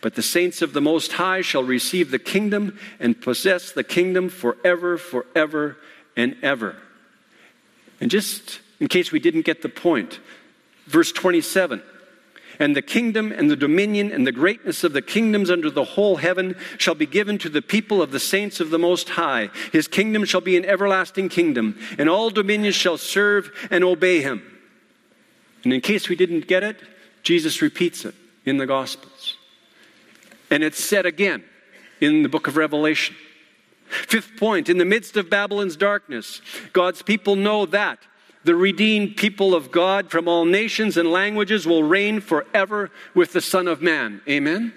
But 0.00 0.14
the 0.14 0.22
saints 0.22 0.62
of 0.62 0.72
the 0.72 0.80
Most 0.80 1.12
High 1.12 1.40
shall 1.40 1.64
receive 1.64 2.10
the 2.10 2.18
kingdom 2.18 2.78
and 3.00 3.20
possess 3.20 3.72
the 3.72 3.84
kingdom 3.84 4.28
forever, 4.28 4.98
forever, 4.98 5.76
and 6.16 6.36
ever. 6.42 6.76
And 8.00 8.10
just 8.10 8.60
in 8.80 8.88
case 8.88 9.12
we 9.12 9.20
didn't 9.20 9.46
get 9.46 9.62
the 9.62 9.68
point, 9.68 10.20
verse 10.86 11.12
27 11.12 11.82
And 12.58 12.76
the 12.76 12.82
kingdom 12.82 13.32
and 13.32 13.50
the 13.50 13.56
dominion 13.56 14.12
and 14.12 14.26
the 14.26 14.32
greatness 14.32 14.84
of 14.84 14.92
the 14.92 15.02
kingdoms 15.02 15.50
under 15.50 15.70
the 15.70 15.84
whole 15.84 16.16
heaven 16.16 16.56
shall 16.78 16.94
be 16.94 17.06
given 17.06 17.38
to 17.38 17.48
the 17.48 17.62
people 17.62 18.02
of 18.02 18.10
the 18.10 18.20
saints 18.20 18.60
of 18.60 18.70
the 18.70 18.78
Most 18.78 19.10
High. 19.10 19.50
His 19.72 19.88
kingdom 19.88 20.24
shall 20.24 20.40
be 20.40 20.56
an 20.56 20.64
everlasting 20.64 21.28
kingdom, 21.28 21.78
and 21.98 22.08
all 22.08 22.30
dominions 22.30 22.74
shall 22.74 22.98
serve 22.98 23.50
and 23.70 23.84
obey 23.84 24.20
him. 24.20 24.42
And 25.64 25.72
in 25.72 25.80
case 25.80 26.08
we 26.08 26.16
didn't 26.16 26.46
get 26.46 26.62
it, 26.62 26.76
Jesus 27.22 27.60
repeats 27.60 28.04
it 28.04 28.14
in 28.44 28.56
the 28.56 28.66
Gospels. 28.66 29.35
And 30.50 30.62
it's 30.62 30.82
said 30.82 31.06
again 31.06 31.44
in 32.00 32.22
the 32.22 32.28
book 32.28 32.46
of 32.46 32.56
Revelation. 32.56 33.16
Fifth 33.88 34.36
point 34.36 34.68
in 34.68 34.78
the 34.78 34.84
midst 34.84 35.16
of 35.16 35.30
Babylon's 35.30 35.76
darkness, 35.76 36.40
God's 36.72 37.02
people 37.02 37.36
know 37.36 37.66
that 37.66 37.98
the 38.44 38.54
redeemed 38.54 39.16
people 39.16 39.54
of 39.54 39.72
God 39.72 40.10
from 40.10 40.28
all 40.28 40.44
nations 40.44 40.96
and 40.96 41.10
languages 41.10 41.66
will 41.66 41.82
reign 41.82 42.20
forever 42.20 42.90
with 43.14 43.32
the 43.32 43.40
Son 43.40 43.66
of 43.66 43.82
Man. 43.82 44.22
Amen? 44.28 44.72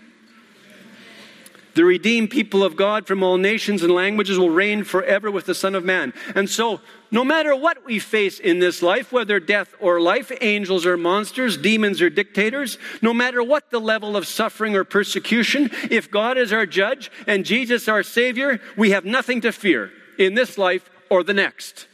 The 1.75 1.85
redeemed 1.85 2.31
people 2.31 2.63
of 2.63 2.75
God 2.75 3.05
from 3.07 3.21
all 3.21 3.37
nations 3.37 3.83
and 3.83 3.93
languages 3.93 4.39
will 4.39 4.49
reign 4.49 4.83
forever 4.83 5.29
with 5.29 5.45
the 5.45 5.53
Son 5.53 5.75
of 5.75 5.85
Man. 5.85 6.13
And 6.33 6.49
so, 6.49 6.81
no 7.11 7.23
matter 7.23 7.55
what 7.55 7.85
we 7.85 7.99
face 7.99 8.39
in 8.39 8.59
this 8.59 8.81
life, 8.81 9.11
whether 9.11 9.39
death 9.39 9.73
or 9.79 9.99
life, 9.99 10.31
angels 10.41 10.85
or 10.85 10.95
monsters, 10.95 11.57
demons 11.57 12.01
or 12.01 12.09
dictators, 12.09 12.77
no 13.01 13.13
matter 13.13 13.41
what 13.41 13.71
the 13.71 13.79
level 13.79 14.15
of 14.15 14.27
suffering 14.27 14.75
or 14.75 14.83
persecution, 14.83 15.71
if 15.89 16.11
God 16.11 16.37
is 16.37 16.53
our 16.53 16.65
judge 16.65 17.11
and 17.25 17.45
Jesus 17.45 17.87
our 17.87 18.03
Savior, 18.03 18.59
we 18.77 18.91
have 18.91 19.05
nothing 19.05 19.41
to 19.41 19.51
fear 19.51 19.91
in 20.17 20.35
this 20.35 20.57
life 20.57 20.89
or 21.09 21.23
the 21.23 21.33
next. 21.33 21.87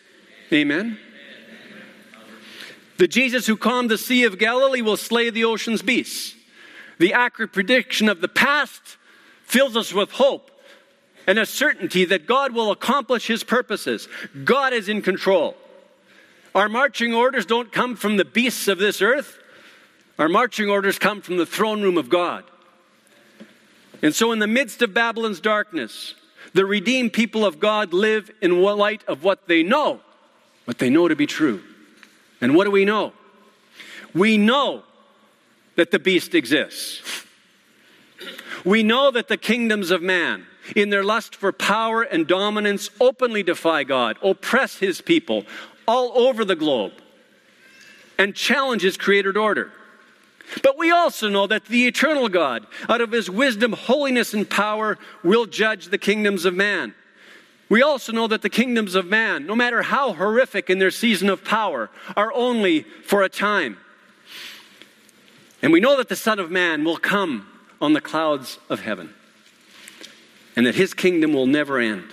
Amen. 0.51 0.99
The 2.97 3.07
Jesus 3.07 3.47
who 3.47 3.57
calmed 3.57 3.91
the 3.91 3.97
Sea 3.97 4.23
of 4.23 4.37
Galilee 4.37 4.81
will 4.81 4.97
slay 4.97 5.29
the 5.29 5.45
ocean's 5.45 5.81
beasts. 5.81 6.35
The 6.97 7.13
accurate 7.13 7.53
prediction 7.53 8.07
of 8.07 8.21
the 8.21 8.27
past 8.27 8.81
fills 9.43 9.75
us 9.75 9.93
with 9.93 10.11
hope 10.11 10.51
and 11.27 11.39
a 11.39 11.45
certainty 11.45 12.05
that 12.05 12.25
God 12.25 12.53
will 12.53 12.71
accomplish 12.71 13.27
his 13.27 13.43
purposes. 13.43 14.07
God 14.43 14.73
is 14.73 14.89
in 14.89 15.01
control. 15.01 15.55
Our 16.53 16.69
marching 16.69 17.13
orders 17.13 17.45
don't 17.45 17.71
come 17.71 17.95
from 17.95 18.17
the 18.17 18.25
beasts 18.25 18.67
of 18.67 18.77
this 18.77 19.01
earth, 19.01 19.39
our 20.17 20.29
marching 20.29 20.69
orders 20.69 20.97
come 20.97 21.21
from 21.21 21.37
the 21.37 21.45
throne 21.45 21.81
room 21.81 21.97
of 21.97 22.09
God. 22.09 22.45
And 24.01 24.15
so, 24.15 24.31
in 24.31 24.39
the 24.39 24.47
midst 24.47 24.81
of 24.81 24.93
Babylon's 24.93 25.39
darkness, 25.41 26.15
the 26.53 26.65
redeemed 26.65 27.11
people 27.11 27.45
of 27.45 27.59
God 27.59 27.93
live 27.93 28.31
in 28.41 28.61
light 28.61 29.03
of 29.07 29.23
what 29.23 29.47
they 29.47 29.63
know, 29.63 29.99
what 30.63 30.77
they 30.77 30.89
know 30.89 31.07
to 31.07 31.15
be 31.15 31.27
true. 31.27 31.61
And 32.39 32.55
what 32.55 32.63
do 32.65 32.71
we 32.71 32.85
know? 32.85 33.13
We 34.13 34.37
know 34.37 34.83
that 35.75 35.91
the 35.91 35.99
beast 35.99 36.33
exists. 36.33 37.25
We 38.63 38.83
know 38.83 39.11
that 39.11 39.27
the 39.27 39.37
kingdoms 39.37 39.91
of 39.91 40.01
man, 40.01 40.45
in 40.75 40.89
their 40.89 41.03
lust 41.03 41.35
for 41.35 41.51
power 41.51 42.03
and 42.03 42.27
dominance, 42.27 42.89
openly 42.99 43.43
defy 43.43 43.83
God, 43.83 44.17
oppress 44.21 44.77
his 44.77 45.01
people 45.01 45.45
all 45.87 46.17
over 46.17 46.45
the 46.45 46.55
globe, 46.55 46.93
and 48.17 48.35
challenge 48.35 48.81
his 48.81 48.97
created 48.97 49.37
order. 49.37 49.71
But 50.63 50.77
we 50.77 50.91
also 50.91 51.27
know 51.29 51.47
that 51.47 51.65
the 51.65 51.87
eternal 51.87 52.29
God, 52.29 52.65
out 52.87 53.01
of 53.01 53.11
his 53.11 53.29
wisdom, 53.29 53.73
holiness, 53.73 54.33
and 54.33 54.49
power, 54.49 54.97
will 55.23 55.45
judge 55.45 55.87
the 55.87 55.97
kingdoms 55.97 56.45
of 56.45 56.53
man. 56.53 56.93
We 57.67 57.81
also 57.81 58.11
know 58.11 58.27
that 58.27 58.43
the 58.43 58.49
kingdoms 58.49 58.93
of 58.93 59.07
man, 59.07 59.47
no 59.47 59.55
matter 59.55 59.81
how 59.81 60.13
horrific 60.13 60.69
in 60.69 60.77
their 60.77 60.91
season 60.91 61.29
of 61.29 61.43
power, 61.43 61.89
are 62.15 62.31
only 62.33 62.83
for 63.03 63.23
a 63.23 63.29
time. 63.29 63.77
And 65.61 65.73
we 65.73 65.79
know 65.79 65.97
that 65.97 66.09
the 66.09 66.15
Son 66.15 66.37
of 66.37 66.51
Man 66.51 66.83
will 66.83 66.97
come 66.97 67.47
on 67.81 67.93
the 67.93 68.01
clouds 68.01 68.59
of 68.69 68.81
heaven, 68.81 69.15
and 70.55 70.65
that 70.65 70.75
his 70.75 70.93
kingdom 70.93 71.33
will 71.33 71.47
never 71.47 71.79
end. 71.79 72.11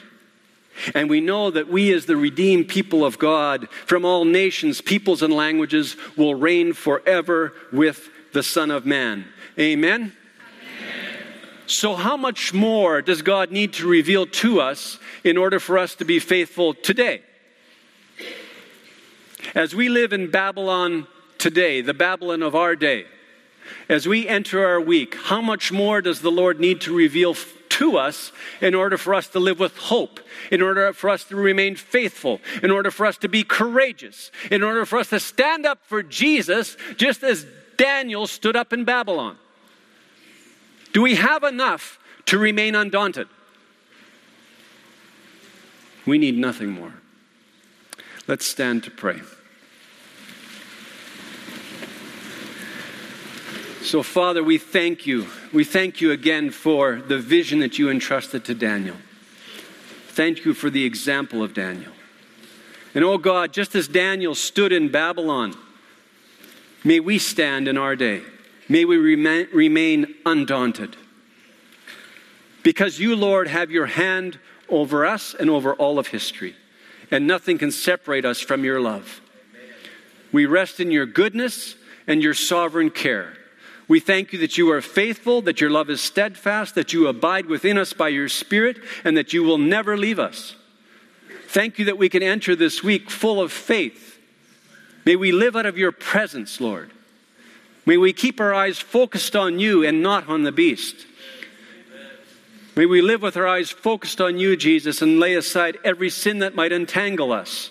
And 0.95 1.09
we 1.09 1.20
know 1.20 1.51
that 1.51 1.68
we, 1.68 1.93
as 1.93 2.07
the 2.07 2.16
redeemed 2.16 2.68
people 2.68 3.05
of 3.05 3.18
God 3.18 3.68
from 3.86 4.05
all 4.05 4.24
nations, 4.24 4.80
peoples, 4.80 5.22
and 5.22 5.32
languages, 5.32 5.97
will 6.16 6.34
reign 6.34 6.72
forever 6.72 7.53
with 7.72 8.09
the 8.32 8.43
Son 8.43 8.70
of 8.70 8.86
Man. 8.86 9.26
Amen? 9.59 10.01
Amen? 10.01 10.12
So, 11.66 11.95
how 11.95 12.16
much 12.16 12.55
more 12.55 13.03
does 13.03 13.22
God 13.22 13.51
need 13.51 13.74
to 13.74 13.86
reveal 13.86 14.26
to 14.26 14.61
us 14.61 14.99
in 15.22 15.36
order 15.36 15.61
for 15.61 15.78
us 15.78 15.95
to 15.97 16.05
be 16.05 16.18
faithful 16.18 16.74
today? 16.74 17.22
As 19.55 19.74
we 19.74 19.88
live 19.90 20.12
in 20.12 20.30
Babylon 20.30 21.07
today, 21.36 21.82
the 21.82 21.95
Babylon 21.95 22.43
of 22.43 22.55
our 22.55 22.74
day, 22.74 23.05
as 23.88 24.09
we 24.09 24.26
enter 24.26 24.66
our 24.66 24.80
week, 24.80 25.14
how 25.14 25.43
much 25.43 25.70
more 25.70 26.01
does 26.01 26.20
the 26.20 26.30
Lord 26.30 26.59
need 26.59 26.80
to 26.82 26.97
reveal 26.97 27.34
to 27.83 27.97
us 27.99 28.30
in 28.61 28.76
order 28.76 28.97
for 28.97 29.12
us 29.12 29.26
to 29.26 29.41
live 29.41 29.59
with 29.59 29.76
hope, 29.76 30.20
in 30.53 30.62
order 30.62 30.93
for 30.93 31.11
us 31.11 31.24
to 31.24 31.35
remain 31.35 31.74
faithful, 31.74 32.41
in 32.62 32.70
order 32.70 32.93
for 32.93 33.05
us 33.07 33.18
to 33.18 33.28
be 33.28 33.43
courageous, 33.43 34.30
in 34.53 34.62
order 34.62 34.87
for 34.87 34.99
us 34.99 35.09
to 35.09 35.18
stand 35.18 35.66
up 35.66 35.80
for 35.83 36.01
Jesus, 36.01 36.76
just 36.97 37.24
as 37.24 37.45
Daniel 37.76 38.28
stood 38.28 38.55
up 38.55 38.72
in 38.72 38.85
Babylon. 38.85 39.37
Do 40.93 41.03
we 41.03 41.16
have 41.16 41.43
enough 41.43 41.99
to 42.26 42.39
remain 42.39 42.76
undaunted? 42.76 43.26
We 46.07 46.18
need 46.18 46.39
nothing 46.39 46.70
more. 46.70 46.95
Let's 48.28 48.47
stand 48.47 48.85
to 48.85 48.93
pray. 48.93 49.20
So, 53.83 54.05
Father, 54.05 54.45
we 54.45 54.59
thank 54.59 55.09
you. 55.09 55.26
We 55.53 55.64
thank 55.64 56.01
you 56.01 56.12
again 56.12 56.51
for 56.51 56.97
the 56.97 57.18
vision 57.18 57.59
that 57.61 57.80
you 57.80 57.91
entrusted 57.91 58.45
to 58.45 58.55
Daniel. 58.55 58.97
Thank 60.09 60.45
you 60.45 60.55
for 60.55 60.70
the 60.70 60.85
example 60.85 61.43
of 61.43 61.53
Daniel. 61.53 61.93
And, 62.95 63.03
oh 63.03 63.18
God, 63.18 63.53
just 63.53 63.74
as 63.74 63.89
Daniel 63.89 64.37
stood 64.37 64.72
in 64.72 64.89
Babylon, 64.89 65.55
may 66.85 67.01
we 67.01 67.18
stand 67.18 67.66
in 67.66 67.76
our 67.76 67.97
day. 67.97 68.22
May 68.68 68.85
we 68.85 68.97
remain, 68.99 70.14
undaunted. 70.24 70.97
Because 72.62 73.01
you, 73.01 73.16
Lord, 73.16 73.49
have 73.49 73.72
your 73.72 73.87
hand 73.87 74.39
over 74.68 75.05
us 75.05 75.35
and 75.35 75.51
over 75.51 75.74
all 75.74 75.99
of 75.99 76.07
history, 76.07 76.55
and 77.11 77.26
nothing 77.26 77.59
can 77.59 77.72
separate 77.72 78.24
us 78.24 78.41
from 78.41 78.64
your 78.64 78.80
love. 78.80 79.20
We 80.30 80.47
rest 80.47 80.78
in 80.78 80.93
your 80.93 81.05
goodness 81.05 81.74
and 82.07 82.22
your 82.22 82.35
sovereign 82.35 82.91
care. 82.91 83.37
We 83.93 84.01
thank 84.01 84.32
you 84.32 84.38
that 84.38 84.57
you 84.57 84.70
are 84.70 84.80
faithful, 84.80 85.43
that 85.43 85.61
your 85.61 85.68
love 85.68 85.90
is 85.90 86.01
steadfast, 86.01 86.76
that 86.76 86.95
you 86.95 87.09
abide 87.09 87.45
within 87.45 87.76
us 87.76 87.93
by 87.93 88.09
your 88.09 88.30
Spirit, 88.30 88.78
and 89.05 89.18
that 89.18 89.34
you 89.34 89.43
will 89.43 89.59
never 89.59 89.99
leave 89.99 90.18
us. 90.18 90.57
Thank 91.49 91.78
you 91.78 91.84
that 91.84 91.99
we 91.99 92.09
can 92.09 92.22
enter 92.22 92.57
this 92.57 92.82
week 92.82 93.11
full 93.11 93.38
of 93.38 93.53
faith. 93.53 94.18
May 95.05 95.14
we 95.16 95.30
live 95.30 95.57
out 95.57 95.66
of 95.66 95.76
your 95.76 95.93
presence, 95.93 96.59
Lord. 96.59 96.90
May 97.84 97.99
we 97.99 98.14
keep 98.14 98.40
our 98.40 98.55
eyes 98.55 98.78
focused 98.78 99.36
on 99.36 99.59
you 99.59 99.84
and 99.84 100.03
not 100.03 100.26
on 100.26 100.45
the 100.45 100.53
beast. 100.53 100.97
May 102.74 102.86
we 102.86 103.03
live 103.03 103.20
with 103.20 103.36
our 103.36 103.47
eyes 103.47 103.70
focused 103.70 104.22
on 104.22 104.38
you, 104.38 104.57
Jesus, 104.57 105.03
and 105.03 105.20
lay 105.20 105.34
aside 105.34 105.76
every 105.84 106.09
sin 106.09 106.38
that 106.38 106.55
might 106.55 106.72
entangle 106.72 107.30
us 107.30 107.68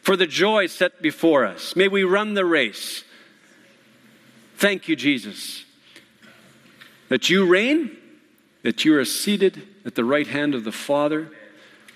for 0.00 0.16
the 0.16 0.26
joy 0.26 0.64
set 0.64 1.02
before 1.02 1.44
us. 1.44 1.76
May 1.76 1.88
we 1.88 2.04
run 2.04 2.32
the 2.32 2.46
race 2.46 3.04
Thank 4.58 4.88
you, 4.88 4.96
Jesus, 4.96 5.64
that 7.10 7.30
you 7.30 7.46
reign, 7.46 7.96
that 8.64 8.84
you 8.84 8.98
are 8.98 9.04
seated 9.04 9.62
at 9.86 9.94
the 9.94 10.04
right 10.04 10.26
hand 10.26 10.52
of 10.56 10.64
the 10.64 10.72
Father. 10.72 11.30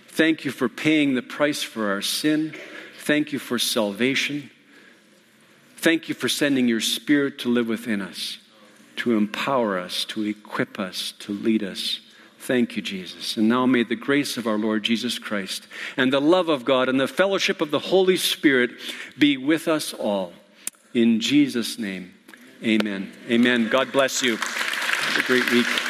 Thank 0.07 0.45
you 0.45 0.53
for 0.53 0.69
paying 0.69 1.17
the 1.17 1.23
price 1.23 1.65
for 1.65 1.91
our 1.91 2.01
sin. 2.01 2.55
Thank 3.01 3.33
you 3.33 3.41
for 3.41 3.59
salvation. 3.59 4.49
Thank 5.79 6.09
you 6.09 6.15
for 6.15 6.29
sending 6.29 6.69
your 6.69 6.81
Spirit 6.81 7.41
to 7.41 7.49
live 7.49 7.67
within 7.67 8.01
us, 8.01 8.39
to 8.99 9.17
empower 9.17 9.77
us, 9.77 10.05
to 10.05 10.23
equip 10.23 10.79
us, 10.79 11.15
to 11.19 11.33
lead 11.33 11.65
us. 11.65 11.99
Thank 12.39 12.77
you, 12.77 12.83
Jesus. 12.83 13.37
And 13.37 13.49
now 13.49 13.67
may 13.67 13.83
the 13.83 13.97
grace 13.97 14.37
of 14.37 14.47
our 14.47 14.57
Lord 14.57 14.85
Jesus 14.85 15.19
Christ 15.19 15.67
and 15.97 16.13
the 16.13 16.21
love 16.21 16.49
of 16.49 16.65
God 16.65 16.89
and 16.89 17.01
the 17.01 17.09
fellowship 17.09 17.61
of 17.61 17.73
the 17.73 17.81
Holy 17.81 18.17
Spirit 18.17 18.71
be 19.19 19.37
with 19.37 19.67
us 19.67 19.93
all. 19.93 20.33
In 20.95 21.19
Jesus' 21.19 21.77
name. 21.77 22.15
Amen. 22.65 23.13
Amen. 23.29 23.69
God 23.69 23.91
bless 23.91 24.23
you. 24.23 24.37
Have 24.37 25.25
a 25.25 25.27
great 25.27 25.51
week. 25.51 25.82